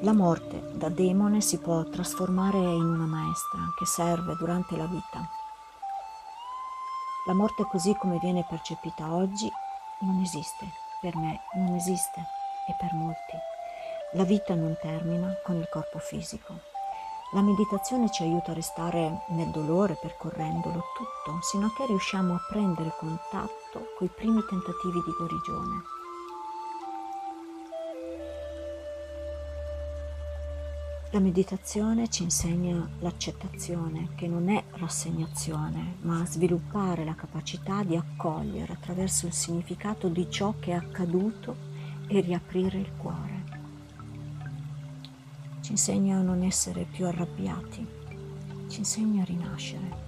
La 0.00 0.12
morte 0.12 0.70
da 0.74 0.88
demone 0.88 1.40
si 1.40 1.58
può 1.58 1.82
trasformare 1.84 2.58
in 2.58 2.84
una 2.84 3.06
maestra 3.06 3.58
che 3.76 3.86
serve 3.86 4.36
durante 4.36 4.76
la 4.76 4.86
vita. 4.86 5.28
La 7.26 7.34
morte 7.34 7.64
così 7.64 7.94
come 7.96 8.18
viene 8.18 8.46
percepita 8.48 9.12
oggi 9.12 9.50
non 10.00 10.20
esiste, 10.20 10.66
per 11.00 11.16
me 11.16 11.40
non 11.54 11.74
esiste 11.74 12.20
e 12.68 12.74
per 12.78 12.92
molti. 12.92 13.36
La 14.12 14.24
vita 14.24 14.54
non 14.54 14.76
termina 14.80 15.34
con 15.42 15.56
il 15.56 15.68
corpo 15.68 15.98
fisico. 15.98 16.73
La 17.32 17.42
meditazione 17.42 18.10
ci 18.12 18.22
aiuta 18.22 18.52
a 18.52 18.54
restare 18.54 19.24
nel 19.30 19.50
dolore 19.50 19.98
percorrendolo 20.00 20.84
tutto, 20.96 21.38
sino 21.40 21.66
a 21.66 21.72
che 21.74 21.86
riusciamo 21.86 22.34
a 22.34 22.46
prendere 22.48 22.94
contatto 22.96 23.88
coi 23.98 24.08
primi 24.08 24.44
tentativi 24.48 25.02
di 25.04 25.12
guarigione. 25.16 25.82
La 31.10 31.20
meditazione 31.20 32.08
ci 32.08 32.24
insegna 32.24 32.88
l'accettazione, 32.98 34.10
che 34.16 34.26
non 34.26 34.48
è 34.48 34.64
rassegnazione, 34.72 35.98
ma 36.00 36.26
sviluppare 36.26 37.04
la 37.04 37.14
capacità 37.14 37.84
di 37.84 37.96
accogliere 37.96 38.72
attraverso 38.72 39.26
il 39.26 39.32
significato 39.32 40.08
di 40.08 40.28
ciò 40.28 40.54
che 40.58 40.72
è 40.72 40.74
accaduto 40.74 41.54
e 42.08 42.20
riaprire 42.20 42.78
il 42.78 42.90
cuore. 42.96 43.43
Ci 45.64 45.70
insegna 45.70 46.18
a 46.18 46.20
non 46.20 46.42
essere 46.42 46.84
più 46.84 47.06
arrabbiati, 47.06 47.86
ci 48.68 48.80
insegna 48.80 49.22
a 49.22 49.24
rinascere. 49.24 50.02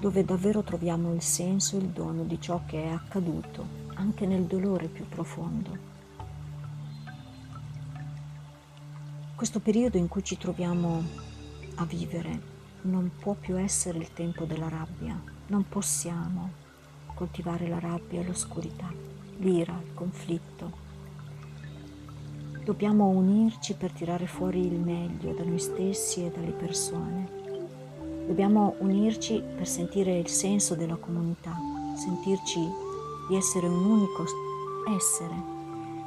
dove 0.00 0.24
davvero 0.24 0.62
troviamo 0.62 1.12
il 1.12 1.20
senso 1.20 1.76
e 1.76 1.80
il 1.80 1.88
dono 1.88 2.24
di 2.24 2.40
ciò 2.40 2.62
che 2.66 2.82
è 2.82 2.88
accaduto, 2.88 3.66
anche 3.96 4.26
nel 4.26 4.44
dolore 4.44 4.86
più 4.86 5.06
profondo. 5.06 5.76
Questo 9.34 9.60
periodo 9.60 9.98
in 9.98 10.08
cui 10.08 10.24
ci 10.24 10.38
troviamo 10.38 11.02
a 11.74 11.84
vivere 11.84 12.52
non 12.82 13.10
può 13.18 13.34
più 13.34 13.58
essere 13.58 13.98
il 13.98 14.14
tempo 14.14 14.46
della 14.46 14.68
rabbia, 14.70 15.20
non 15.48 15.68
possiamo 15.68 16.50
coltivare 17.14 17.68
la 17.68 17.78
rabbia 17.78 18.22
l'oscurità, 18.22 18.90
l'ira, 19.38 19.78
il 19.82 19.92
conflitto. 19.92 20.83
Dobbiamo 22.64 23.08
unirci 23.08 23.74
per 23.74 23.90
tirare 23.90 24.26
fuori 24.26 24.60
il 24.60 24.80
meglio 24.80 25.34
da 25.34 25.44
noi 25.44 25.58
stessi 25.58 26.24
e 26.24 26.30
dalle 26.30 26.52
persone. 26.52 27.28
Dobbiamo 28.26 28.76
unirci 28.78 29.42
per 29.54 29.68
sentire 29.68 30.16
il 30.16 30.28
senso 30.28 30.74
della 30.74 30.96
comunità, 30.96 31.54
sentirci 31.94 32.60
di 33.28 33.36
essere 33.36 33.66
un 33.66 33.84
unico 33.84 34.24
essere, 34.96 35.34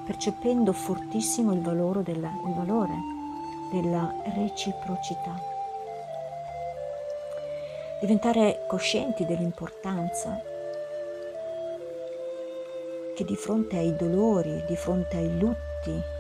percependo 0.08 0.74
fortissimo 0.74 1.54
il 1.54 1.62
valore 1.62 2.02
della, 2.02 2.32
il 2.48 2.54
valore 2.56 2.96
della 3.72 4.12
reciprocità 4.34 5.40
diventare 8.02 8.66
coscienti 8.68 9.26
dell'importanza 9.26 10.40
che 13.16 13.24
di 13.26 13.36
fronte 13.36 13.78
ai 13.78 13.96
dolori, 13.96 14.64
di 14.68 14.76
fronte 14.76 15.18
ai 15.18 15.40
lutti 15.40 16.16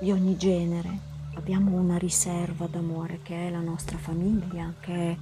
di 0.00 0.10
ogni 0.10 0.36
genere, 0.36 0.98
abbiamo 1.34 1.76
una 1.76 1.96
riserva 1.96 2.66
d'amore 2.66 3.20
che 3.22 3.46
è 3.46 3.50
la 3.50 3.60
nostra 3.60 3.96
famiglia, 3.96 4.72
che 4.80 5.10
è, 5.10 5.16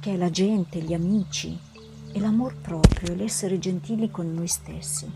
che 0.00 0.12
è 0.12 0.16
la 0.16 0.30
gente, 0.30 0.80
gli 0.80 0.94
amici 0.94 1.56
e 2.12 2.20
l'amor 2.20 2.56
proprio, 2.56 3.14
l'essere 3.14 3.58
gentili 3.58 4.10
con 4.10 4.32
noi 4.32 4.48
stessi. 4.48 5.10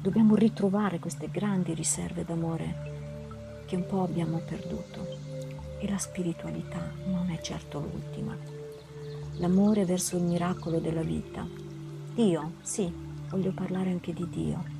Dobbiamo 0.00 0.34
ritrovare 0.34 0.98
queste 0.98 1.28
grandi 1.30 1.74
riserve 1.74 2.24
d'amore 2.24 2.90
che 3.66 3.76
un 3.76 3.86
po' 3.86 4.02
abbiamo 4.02 4.38
perduto 4.38 5.06
e 5.78 5.88
la 5.88 5.98
spiritualità 5.98 6.80
non 7.06 7.30
è 7.30 7.40
certo 7.40 7.80
l'ultima. 7.80 8.36
L'amore 9.36 9.84
verso 9.84 10.16
il 10.16 10.22
miracolo 10.22 10.78
della 10.78 11.02
vita. 11.02 11.46
Dio, 12.14 12.52
sì, 12.62 12.92
voglio 13.30 13.52
parlare 13.52 13.90
anche 13.90 14.12
di 14.12 14.28
Dio. 14.28 14.71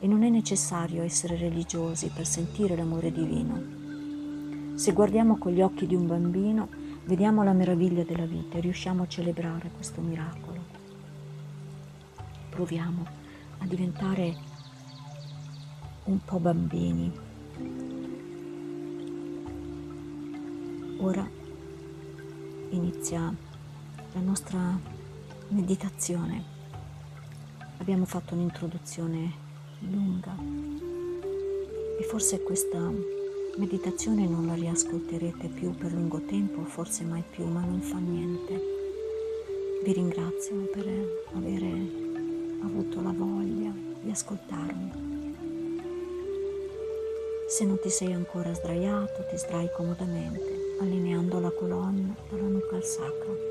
E 0.00 0.06
non 0.06 0.24
è 0.24 0.28
necessario 0.28 1.02
essere 1.02 1.36
religiosi 1.36 2.08
per 2.08 2.26
sentire 2.26 2.74
l'amore 2.74 3.12
divino. 3.12 4.76
Se 4.76 4.92
guardiamo 4.92 5.38
con 5.38 5.52
gli 5.52 5.60
occhi 5.60 5.86
di 5.86 5.94
un 5.94 6.06
bambino, 6.06 6.68
vediamo 7.04 7.44
la 7.44 7.52
meraviglia 7.52 8.02
della 8.02 8.26
vita 8.26 8.58
e 8.58 8.60
riusciamo 8.60 9.04
a 9.04 9.08
celebrare 9.08 9.70
questo 9.70 10.00
miracolo. 10.00 10.58
Proviamo 12.48 13.06
a 13.58 13.66
diventare 13.66 14.36
un 16.04 16.18
po' 16.24 16.38
bambini 16.40 17.28
Ora 21.02 21.26
inizia 22.68 23.34
la 24.12 24.20
nostra 24.20 24.78
meditazione. 25.48 26.44
Abbiamo 27.78 28.04
fatto 28.04 28.34
un'introduzione 28.34 29.48
lunga 29.88 30.36
e 31.98 32.02
forse 32.04 32.42
questa 32.42 32.78
meditazione 33.56 34.26
non 34.26 34.46
la 34.46 34.54
riascolterete 34.54 35.48
più 35.48 35.74
per 35.74 35.92
lungo 35.92 36.20
tempo, 36.20 36.64
forse 36.64 37.04
mai 37.04 37.22
più, 37.28 37.44
ma 37.46 37.60
non 37.60 37.80
fa 37.80 37.98
niente. 37.98 38.78
Vi 39.84 39.92
ringrazio 39.92 40.56
per 40.72 40.86
avere 41.34 41.68
avuto 42.62 43.00
la 43.00 43.12
voglia 43.12 43.72
di 44.00 44.10
ascoltarmi. 44.10 45.08
Se 47.48 47.64
non 47.64 47.78
ti 47.80 47.90
sei 47.90 48.12
ancora 48.12 48.54
sdraiato, 48.54 49.24
ti 49.28 49.36
sdrai 49.36 49.70
comodamente 49.74 50.76
allineando 50.80 51.40
la 51.40 51.50
colonna 51.50 52.14
dalla 52.30 52.46
nuca 52.46 52.76
al 52.76 52.84
sacro. 52.84 53.48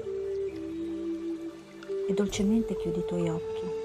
E 2.08 2.14
dolcemente 2.14 2.76
chiudi 2.76 3.00
i 3.00 3.06
tuoi 3.06 3.30
occhi 3.30 3.79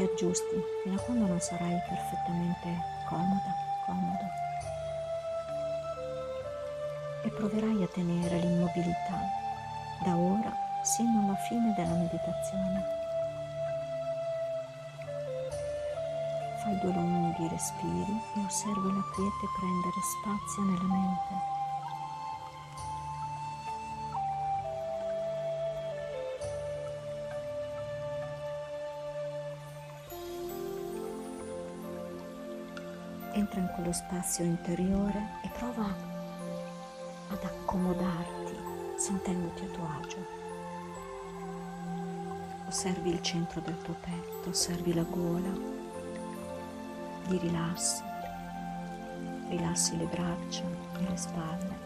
ti 0.00 0.02
aggiusti 0.02 0.56
fino 0.82 0.96
a 0.96 1.02
quando 1.02 1.26
non 1.26 1.40
sarai 1.40 1.78
perfettamente 1.86 2.68
comoda, 3.06 3.54
comodo. 3.84 4.24
E 7.22 7.30
proverai 7.30 7.82
a 7.82 7.88
tenere 7.88 8.38
l'immobilità 8.38 9.20
da 10.02 10.16
ora 10.16 10.52
sino 10.82 11.20
alla 11.20 11.36
fine 11.36 11.74
della 11.74 11.94
meditazione. 11.94 12.98
Fai 16.62 16.78
due 16.78 16.92
lunghi 16.92 17.48
respiri 17.48 18.20
e 18.36 18.40
osserva 18.46 18.92
la 18.92 19.04
quiete 19.14 19.46
prendere 19.58 20.00
spazio 20.16 20.62
nella 20.62 20.94
mente. 20.94 21.59
Quello 33.80 33.94
spazio 33.94 34.44
interiore 34.44 35.38
e 35.42 35.48
prova 35.48 35.86
ad 37.30 37.42
accomodarti 37.42 38.54
sentendoti 38.96 39.64
a 39.64 39.68
tuo 39.68 39.88
agio. 40.02 40.26
Osservi 42.68 43.10
il 43.10 43.22
centro 43.22 43.62
del 43.62 43.80
tuo 43.80 43.94
petto, 44.00 44.50
osservi 44.50 44.92
la 44.92 45.02
gola, 45.04 45.48
li 47.28 47.38
rilassi, 47.38 48.02
rilassi 49.48 49.96
le 49.96 50.04
braccia 50.04 50.64
e 50.98 51.00
le 51.00 51.16
spalle 51.16 51.78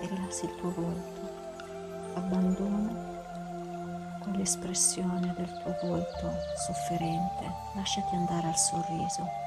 e 0.00 0.06
rilassi 0.06 0.44
il 0.44 0.54
tuo 0.54 0.70
volto. 0.70 1.20
Abbandona 2.14 3.16
quell'espressione 4.20 5.34
del 5.36 5.60
tuo 5.60 5.88
volto 5.88 6.32
sofferente, 6.56 7.52
lasciati 7.74 8.14
andare 8.14 8.46
al 8.46 8.56
sorriso 8.56 9.46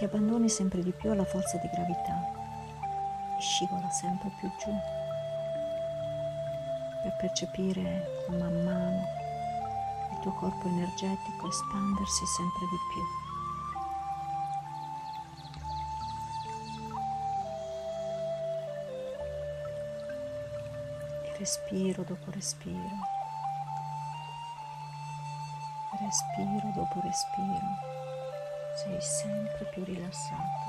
ti 0.00 0.06
abbandoni 0.06 0.48
sempre 0.48 0.82
di 0.82 0.92
più 0.92 1.10
alla 1.10 1.26
forza 1.26 1.58
di 1.58 1.68
gravità. 1.68 2.32
E 3.36 3.40
scivola 3.42 3.90
sempre 3.90 4.30
più 4.38 4.50
giù. 4.58 4.72
Per 7.02 7.16
percepire 7.18 8.24
man 8.30 8.64
mano 8.64 9.04
il 10.12 10.18
tuo 10.20 10.32
corpo 10.36 10.68
energetico 10.68 11.48
espandersi 11.48 12.24
sempre 12.24 12.66
di 12.70 12.78
più. 12.94 13.02
Respiro 21.36 22.04
dopo 22.04 22.30
respiro, 22.30 22.88
respiro 25.98 26.70
dopo 26.74 27.00
respiro 27.02 27.99
sei 28.76 29.00
sempre 29.00 29.68
più 29.72 29.84
rilassato, 29.84 30.68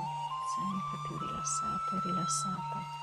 sempre 0.55 0.97
più 1.07 1.17
rilassato 1.17 1.95
e 1.95 1.99
rilassata. 2.03 2.99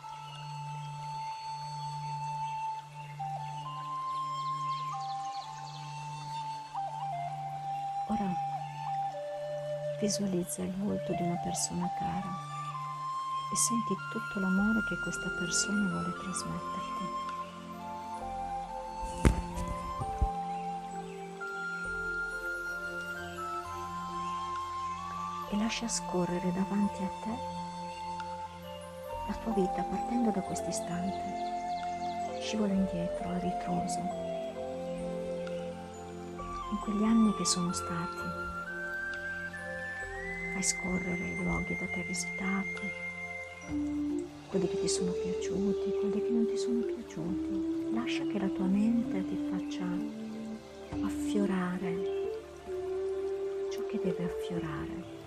Ora 8.10 8.32
visualizza 10.00 10.62
il 10.62 10.74
volto 10.76 11.12
di 11.12 11.22
una 11.22 11.36
persona 11.42 11.90
cara 11.98 12.30
e 13.52 13.56
senti 13.56 13.94
tutto 14.12 14.40
l'amore 14.40 14.82
che 14.88 14.98
questa 14.98 15.28
persona 15.38 15.90
vuole 15.90 16.12
trasmetterti. 16.12 17.27
Lascia 25.68 25.86
scorrere 25.86 26.50
davanti 26.54 27.02
a 27.02 27.10
te 27.22 27.36
la 29.26 29.34
tua 29.44 29.52
vita 29.52 29.82
partendo 29.82 30.30
da 30.30 30.40
questo 30.40 30.66
istante. 30.70 32.40
Scivola 32.40 32.72
indietro 32.72 33.28
a 33.28 33.36
ritroso 33.36 33.98
in 36.70 36.78
quegli 36.82 37.04
anni 37.04 37.34
che 37.34 37.44
sono 37.44 37.70
stati. 37.74 38.24
Fai 40.54 40.62
scorrere 40.62 41.22
i 41.22 41.42
luoghi 41.42 41.76
da 41.76 41.84
te 41.84 42.02
visitati, 42.02 42.90
quelli 44.48 44.68
che 44.68 44.80
ti 44.80 44.88
sono 44.88 45.12
piaciuti, 45.12 45.98
quelli 46.00 46.22
che 46.22 46.30
non 46.30 46.46
ti 46.46 46.56
sono 46.56 46.80
piaciuti. 46.80 47.92
Lascia 47.92 48.24
che 48.24 48.38
la 48.38 48.48
tua 48.48 48.64
mente 48.64 49.22
ti 49.22 49.36
faccia 49.50 49.84
affiorare 51.04 51.92
ciò 53.70 53.84
che 53.84 54.00
deve 54.02 54.24
affiorare 54.24 55.17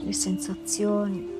le 0.00 0.12
sensazioni, 0.12 1.36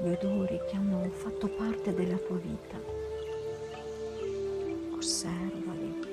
gli 0.00 0.08
odori 0.08 0.60
che 0.68 0.76
hanno 0.76 1.08
fatto 1.10 1.48
parte 1.48 1.92
della 1.94 2.16
tua 2.16 2.36
vita. 2.36 2.80
Osservali. 4.96 6.06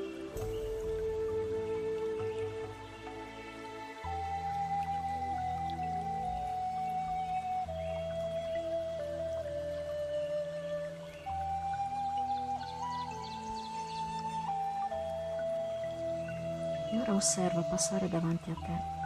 E 16.92 17.00
ora 17.00 17.14
osserva 17.14 17.62
passare 17.62 18.08
davanti 18.10 18.50
a 18.50 18.54
te 18.54 19.05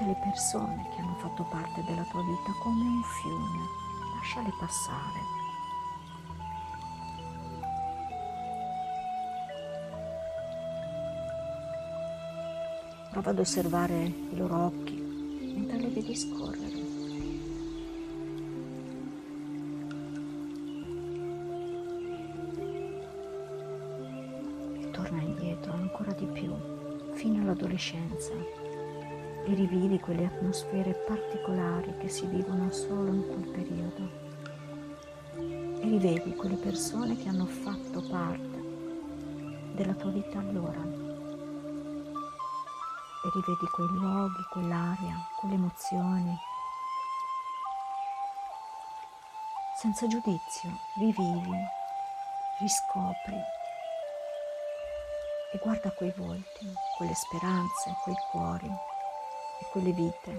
tutte 0.00 0.04
le 0.06 0.16
persone 0.22 0.88
che 0.94 1.00
hanno 1.00 1.14
fatto 1.16 1.44
parte 1.44 1.84
della 1.84 2.04
tua 2.04 2.22
vita 2.22 2.52
come 2.62 2.82
un 2.82 3.02
fiume. 3.02 3.68
Lasciale 4.16 4.50
passare. 4.58 5.38
Prova 13.10 13.30
ad 13.30 13.38
osservare 13.38 14.04
i 14.04 14.36
loro 14.36 14.66
occhi 14.66 14.94
mentre 15.54 15.78
le 15.78 15.88
vedi 15.88 16.14
scorrere. 16.16 16.78
Torna 24.92 25.20
indietro 25.20 25.72
ancora 25.72 26.12
di 26.12 26.26
più 26.26 26.54
fino 27.14 27.42
all'adolescenza 27.42 28.69
e 29.50 29.54
rivivi 29.54 29.98
quelle 29.98 30.26
atmosfere 30.26 30.94
particolari 30.94 31.96
che 31.98 32.08
si 32.08 32.24
vivono 32.26 32.70
solo 32.70 33.12
in 33.12 33.26
quel 33.26 33.50
periodo. 33.50 34.08
E 35.80 35.88
rivedi 35.88 36.36
quelle 36.36 36.54
persone 36.54 37.16
che 37.16 37.28
hanno 37.28 37.46
fatto 37.46 38.00
parte 38.08 38.58
della 39.74 39.94
tua 39.94 40.10
vita 40.10 40.38
allora. 40.38 40.80
E 43.22 43.30
rivedi 43.34 43.66
quei 43.72 43.88
luoghi, 43.88 44.42
quell'aria, 44.52 45.16
quelle 45.40 45.54
emozioni. 45.54 46.38
Senza 49.80 50.06
giudizio, 50.06 50.70
rivivi, 50.98 51.56
riscopri 52.60 53.34
e 55.52 55.58
guarda 55.60 55.90
quei 55.90 56.12
volti, 56.16 56.72
quelle 56.96 57.14
speranze, 57.14 57.96
quei 58.04 58.14
cuori 58.30 58.98
e 59.60 59.64
quelle 59.70 59.92
vite. 59.92 60.38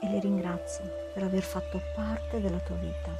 E 0.00 0.08
le 0.08 0.20
ringrazi 0.20 0.82
per 1.12 1.24
aver 1.24 1.42
fatto 1.42 1.80
parte 1.94 2.40
della 2.40 2.60
tua 2.60 2.76
vita. 2.76 3.12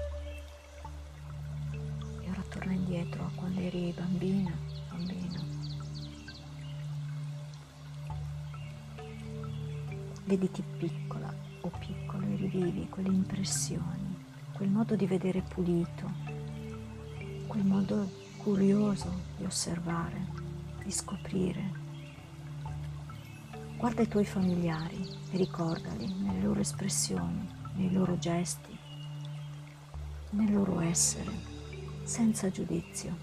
E 2.23 2.31
ora 2.31 2.43
torna 2.49 2.73
indietro 2.73 3.25
a 3.25 3.31
quando 3.35 3.61
eri 3.61 3.93
bambina, 3.93 4.53
bambino. 4.91 5.41
Vediti 10.25 10.63
piccola 10.63 11.35
o 11.63 11.71
piccolo 11.79 12.25
e 12.27 12.37
rivivi 12.37 12.89
quelle 12.89 13.09
impressioni 13.09 14.27
quel 14.59 14.71
modo 14.71 14.97
di 14.97 15.07
vedere 15.07 15.41
pulito, 15.41 16.11
quel 17.47 17.65
modo 17.65 18.11
curioso 18.49 19.13
di 19.37 19.45
osservare, 19.45 20.27
di 20.83 20.91
scoprire. 20.91 21.71
Guarda 23.77 24.01
i 24.01 24.09
tuoi 24.09 24.25
familiari 24.25 25.07
e 25.31 25.37
ricordali 25.37 26.11
nelle 26.15 26.41
loro 26.41 26.59
espressioni, 26.59 27.47
nei 27.75 27.93
loro 27.93 28.17
gesti, 28.17 28.75
nel 30.31 30.51
loro 30.51 30.81
essere, 30.81 31.31
senza 32.05 32.51
giudizio. 32.51 33.15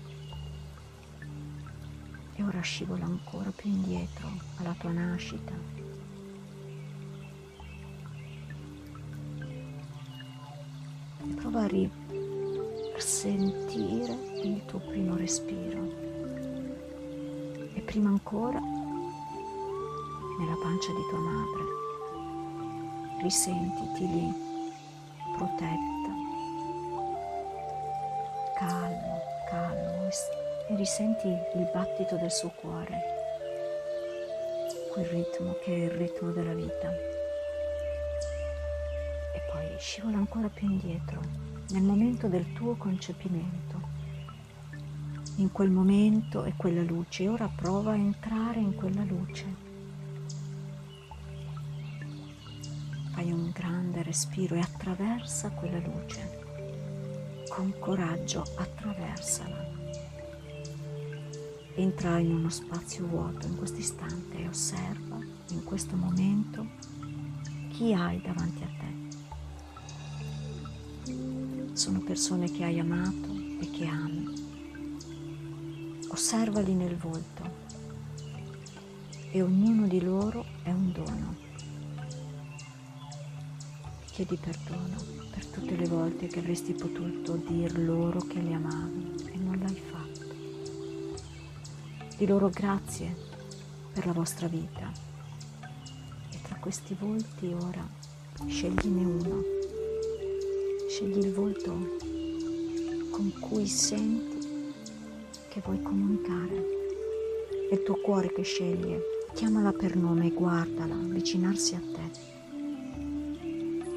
E 2.36 2.44
ora 2.44 2.62
scivola 2.62 3.06
ancora 3.06 3.50
più 3.50 3.72
indietro 3.72 4.30
alla 4.58 4.76
tua 4.78 4.92
nascita, 4.92 5.54
tuo 14.76 14.90
primo 14.90 15.16
respiro 15.16 15.80
e 17.76 17.82
prima 17.86 18.10
ancora 18.10 18.60
nella 18.60 20.56
pancia 20.62 20.92
di 20.92 21.02
tua 21.10 21.20
madre. 21.20 21.64
Risentiti 23.22 24.08
lì, 24.08 24.34
protetta, 25.38 26.12
calmo, 28.58 29.22
calmo 29.50 30.10
e 30.68 30.76
risenti 30.76 31.28
il 31.28 31.70
battito 31.74 32.18
del 32.18 32.32
suo 32.32 32.52
cuore, 32.60 33.02
quel 34.92 35.06
ritmo 35.06 35.56
che 35.64 35.74
è 35.74 35.84
il 35.86 35.92
ritmo 35.92 36.32
della 36.32 36.54
vita 36.54 37.14
scivola 39.78 40.16
ancora 40.18 40.48
più 40.48 40.70
indietro, 40.70 41.20
nel 41.72 41.84
momento 41.84 42.28
del 42.28 42.54
tuo 42.54 42.76
concepimento. 42.76 43.85
In 45.38 45.52
quel 45.52 45.70
momento 45.70 46.44
è 46.44 46.54
quella 46.56 46.82
luce 46.82 47.28
ora 47.28 47.50
prova 47.54 47.92
a 47.92 47.96
entrare 47.96 48.62
in 48.62 48.74
quella 48.74 49.04
luce. 49.04 49.46
Fai 53.12 53.32
un 53.34 53.52
grande 53.52 54.02
respiro 54.02 54.56
e 54.56 54.60
attraversa 54.60 55.50
quella 55.50 55.80
luce. 55.80 56.40
Con 57.50 57.74
coraggio 57.80 58.46
attraversala. 58.56 59.74
Entra 61.76 62.18
in 62.20 62.32
uno 62.32 62.50
spazio 62.50 63.06
vuoto 63.06 63.46
in 63.46 63.58
questo 63.58 63.80
istante 63.80 64.38
e 64.38 64.48
osserva 64.48 65.18
in 65.50 65.64
questo 65.66 65.98
momento 65.98 66.66
chi 67.72 67.94
hai 67.94 68.22
davanti 68.22 68.64
a 68.64 68.68
te 68.68 68.86
sono 71.76 72.00
persone 72.00 72.50
che 72.50 72.64
hai 72.64 72.80
amato 72.80 73.34
e 73.60 73.70
che 73.70 73.86
ami. 73.86 74.45
Osservali 76.16 76.74
nel 76.74 76.96
volto 76.96 77.44
e 79.32 79.42
ognuno 79.42 79.86
di 79.86 80.02
loro 80.02 80.46
è 80.64 80.72
un 80.72 80.94
dono. 80.94 81.36
Chiedi 84.06 84.38
perdono 84.38 84.96
per 85.30 85.46
tutte 85.48 85.76
le 85.76 85.86
volte 85.90 86.28
che 86.28 86.40
avresti 86.40 86.72
potuto 86.72 87.36
dir 87.36 87.78
loro 87.80 88.20
che 88.20 88.40
li 88.40 88.54
amavi 88.54 89.26
e 89.34 89.38
non 89.40 89.60
l'hai 89.60 89.76
fatto. 89.76 90.36
Di 92.16 92.26
loro 92.26 92.48
grazie 92.48 93.14
per 93.92 94.06
la 94.06 94.14
vostra 94.14 94.48
vita. 94.48 94.90
E 96.32 96.42
tra 96.44 96.56
questi 96.62 96.96
volti 96.98 97.48
ora 97.48 97.86
scegliene 98.48 99.04
uno 99.04 99.42
Scegli 100.88 101.26
il 101.26 101.34
volto 101.34 101.72
con 103.12 103.34
cui 103.38 103.68
senti 103.68 104.35
che 105.56 105.62
vuoi 105.64 105.82
comunicare. 105.82 106.66
È 107.70 107.74
il 107.76 107.84
tuo 107.84 107.96
cuore 108.02 108.34
che 108.34 108.42
sceglie. 108.42 109.00
Chiamala 109.34 109.72
per 109.72 109.96
nome 109.96 110.28
e 110.28 110.32
guardala 110.32 110.94
avvicinarsi 110.94 111.76
a 111.76 111.82
te. 111.94 112.24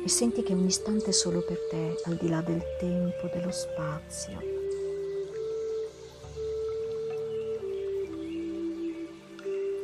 E 0.05 0.09
senti 0.09 0.45
che 0.45 0.53
è 0.53 0.57
un 0.57 0.67
istante 0.67 1.11
solo 1.11 1.43
per 1.43 1.59
te, 1.69 1.97
al 2.05 2.15
di 2.15 2.29
là 2.29 2.41
del 2.43 2.63
tempo, 2.79 3.29
dello 3.33 3.51
spazio. 3.51 4.39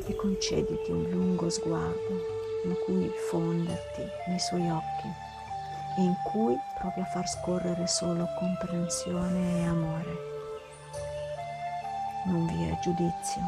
E 0.07 0.15
concediti 0.15 0.93
un 0.93 1.11
lungo 1.11 1.51
sguardo 1.51 2.63
in 2.63 2.77
cui 2.85 3.11
fonderti 3.29 4.03
nei 4.29 4.39
suoi 4.39 4.71
occhi 4.71 5.09
e 5.99 6.03
in 6.03 6.15
cui 6.31 6.55
provi 6.79 7.01
a 7.01 7.05
far 7.07 7.29
scorrere 7.29 7.89
solo 7.89 8.29
comprensione 8.39 9.59
e 9.59 9.65
amore. 9.65 10.34
Non 12.25 12.47
vi 12.47 12.69
è 12.69 12.79
giudizio. 12.81 13.43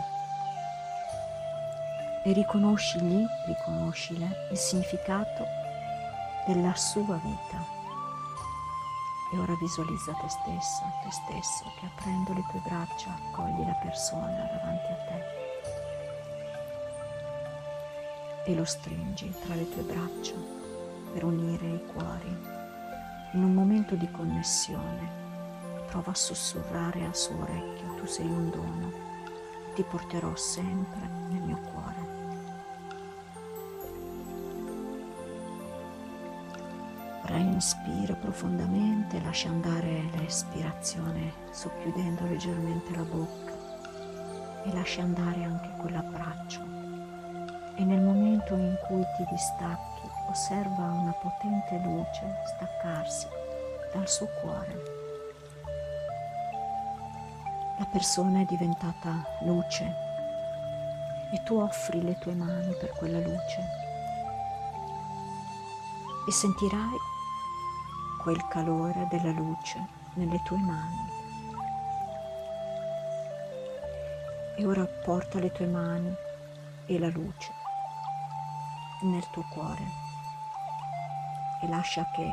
E 2.24 2.32
riconoscigli, 2.32 3.24
riconoscile 3.46 4.48
il 4.50 4.56
significato 4.56 5.44
della 6.46 6.74
sua 6.74 7.16
vita. 7.16 7.64
E 9.32 9.38
ora 9.38 9.54
visualizza 9.60 10.12
te 10.12 10.28
stessa, 10.28 10.84
te 11.02 11.10
stesso, 11.10 11.64
che 11.80 11.86
aprendo 11.86 12.32
le 12.32 12.44
tue 12.50 12.60
braccia 12.64 13.10
accogli 13.10 13.66
la 13.66 13.78
persona 13.82 14.26
davanti 14.26 14.92
a 14.92 14.96
te 15.06 15.46
e 18.46 18.54
lo 18.54 18.64
stringi 18.64 19.34
tra 19.44 19.56
le 19.56 19.68
tue 19.68 19.82
braccia 19.82 20.34
per 21.12 21.24
unire 21.24 21.66
i 21.66 21.86
cuori. 21.92 22.28
In 23.32 23.42
un 23.42 23.52
momento 23.52 23.96
di 23.96 24.08
connessione, 24.10 25.25
prova 25.86 26.10
a 26.10 26.14
sussurrare 26.14 27.04
al 27.04 27.16
suo 27.16 27.40
orecchio, 27.40 27.94
tu 27.94 28.06
sei 28.06 28.26
un 28.26 28.50
dono, 28.50 28.92
ti 29.74 29.82
porterò 29.82 30.34
sempre 30.36 31.08
nel 31.28 31.42
mio 31.42 31.58
cuore. 31.58 32.14
Reinspira 37.22 38.14
profondamente, 38.14 39.20
lascia 39.20 39.48
andare 39.48 40.10
l'espirazione 40.14 41.32
socchiudendo 41.50 42.24
leggermente 42.26 42.94
la 42.94 43.02
bocca 43.02 43.52
e 44.64 44.72
lascia 44.72 45.02
andare 45.02 45.42
anche 45.42 45.70
quell'abbraccio. 45.78 46.60
E 47.74 47.84
nel 47.84 48.00
momento 48.00 48.54
in 48.54 48.76
cui 48.86 49.02
ti 49.16 49.24
distacchi, 49.30 50.08
osserva 50.30 50.84
una 50.84 51.12
potente 51.12 51.80
luce 51.84 52.42
staccarsi 52.46 53.26
dal 53.92 54.08
suo 54.08 54.28
cuore. 54.40 54.95
La 57.78 57.84
persona 57.84 58.40
è 58.40 58.44
diventata 58.46 59.22
luce 59.42 59.84
e 61.30 61.42
tu 61.44 61.58
offri 61.58 62.02
le 62.02 62.16
tue 62.18 62.32
mani 62.32 62.74
per 62.80 62.90
quella 62.92 63.18
luce 63.18 63.60
e 66.26 66.32
sentirai 66.32 66.96
quel 68.22 68.48
calore 68.48 69.06
della 69.10 69.30
luce 69.32 69.86
nelle 70.14 70.40
tue 70.42 70.56
mani. 70.56 71.10
E 74.56 74.64
ora 74.64 74.86
porta 75.04 75.38
le 75.38 75.52
tue 75.52 75.66
mani 75.66 76.14
e 76.86 76.98
la 76.98 77.08
luce 77.08 77.52
nel 79.02 79.28
tuo 79.30 79.44
cuore 79.50 79.84
e 81.60 81.68
lascia 81.68 82.08
che 82.14 82.32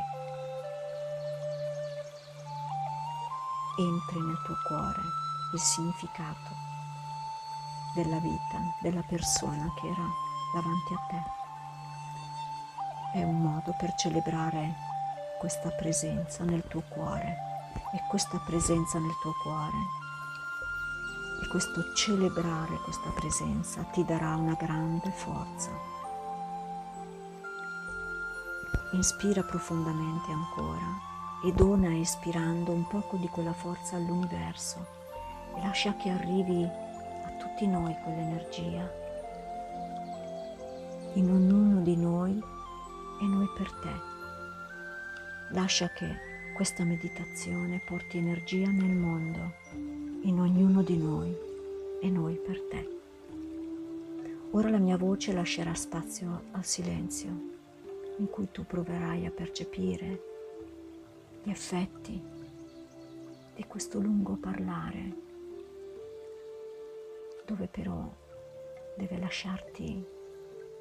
entri 3.76 4.20
nel 4.20 4.40
tuo 4.42 4.56
cuore 4.66 5.23
il 5.54 5.60
significato 5.60 6.50
della 7.94 8.18
vita, 8.18 8.58
della 8.80 9.02
persona 9.02 9.72
che 9.76 9.86
era 9.86 10.06
davanti 10.52 10.94
a 10.94 10.98
te 11.08 11.42
è 13.20 13.22
un 13.22 13.40
modo 13.40 13.72
per 13.78 13.94
celebrare 13.94 14.74
questa 15.38 15.68
presenza 15.70 16.42
nel 16.42 16.66
tuo 16.66 16.82
cuore 16.88 17.36
e 17.92 18.02
questa 18.10 18.38
presenza 18.38 18.98
nel 18.98 19.14
tuo 19.22 19.32
cuore 19.44 19.76
e 21.44 21.48
questo 21.48 21.92
celebrare 21.94 22.76
questa 22.78 23.10
presenza 23.10 23.82
ti 23.84 24.04
darà 24.04 24.34
una 24.34 24.54
grande 24.54 25.12
forza. 25.12 25.70
Inspira 28.94 29.44
profondamente 29.44 30.32
ancora 30.32 30.98
e 31.44 31.52
dona 31.52 31.96
espirando 31.96 32.72
un 32.72 32.88
poco 32.88 33.16
di 33.16 33.28
quella 33.28 33.52
forza 33.52 33.94
all'universo 33.94 35.02
e 35.56 35.60
lascia 35.60 35.94
che 35.96 36.10
arrivi 36.10 36.64
a 36.64 37.30
tutti 37.38 37.66
noi 37.66 37.94
quell'energia. 38.02 38.90
In 41.14 41.30
ognuno 41.30 41.80
di 41.82 41.96
noi 41.96 42.42
e 43.20 43.24
noi 43.24 43.48
per 43.56 43.72
te. 43.72 44.12
Lascia 45.50 45.88
che 45.90 46.06
questa 46.54 46.84
meditazione 46.84 47.82
porti 47.84 48.18
energia 48.18 48.68
nel 48.68 48.94
mondo, 48.94 49.54
in 50.22 50.38
ognuno 50.38 50.82
di 50.82 50.96
noi 50.96 51.34
e 52.00 52.08
noi 52.08 52.34
per 52.36 52.60
te. 52.70 52.88
Ora 54.52 54.70
la 54.70 54.78
mia 54.78 54.96
voce 54.96 55.32
lascerà 55.32 55.74
spazio 55.74 56.44
al 56.52 56.64
silenzio 56.64 57.52
in 58.18 58.28
cui 58.30 58.48
tu 58.52 58.64
proverai 58.64 59.26
a 59.26 59.30
percepire 59.30 60.22
gli 61.42 61.50
effetti 61.50 62.20
di 63.54 63.64
questo 63.66 64.00
lungo 64.00 64.34
parlare, 64.34 65.22
dove 67.44 67.66
però 67.66 68.10
deve 68.96 69.18
lasciarti 69.18 70.04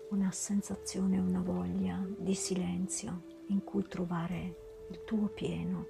una 0.09 0.32
sensazione, 0.32 1.18
una 1.18 1.41
voglia 1.41 1.99
di 2.18 2.36
silenzio 2.36 3.24
in 3.47 3.64
cui 3.64 3.88
trovare 3.88 4.86
il 4.89 5.03
tuo 5.03 5.28
pieno. 5.28 5.86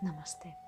Namaste. 0.00 0.67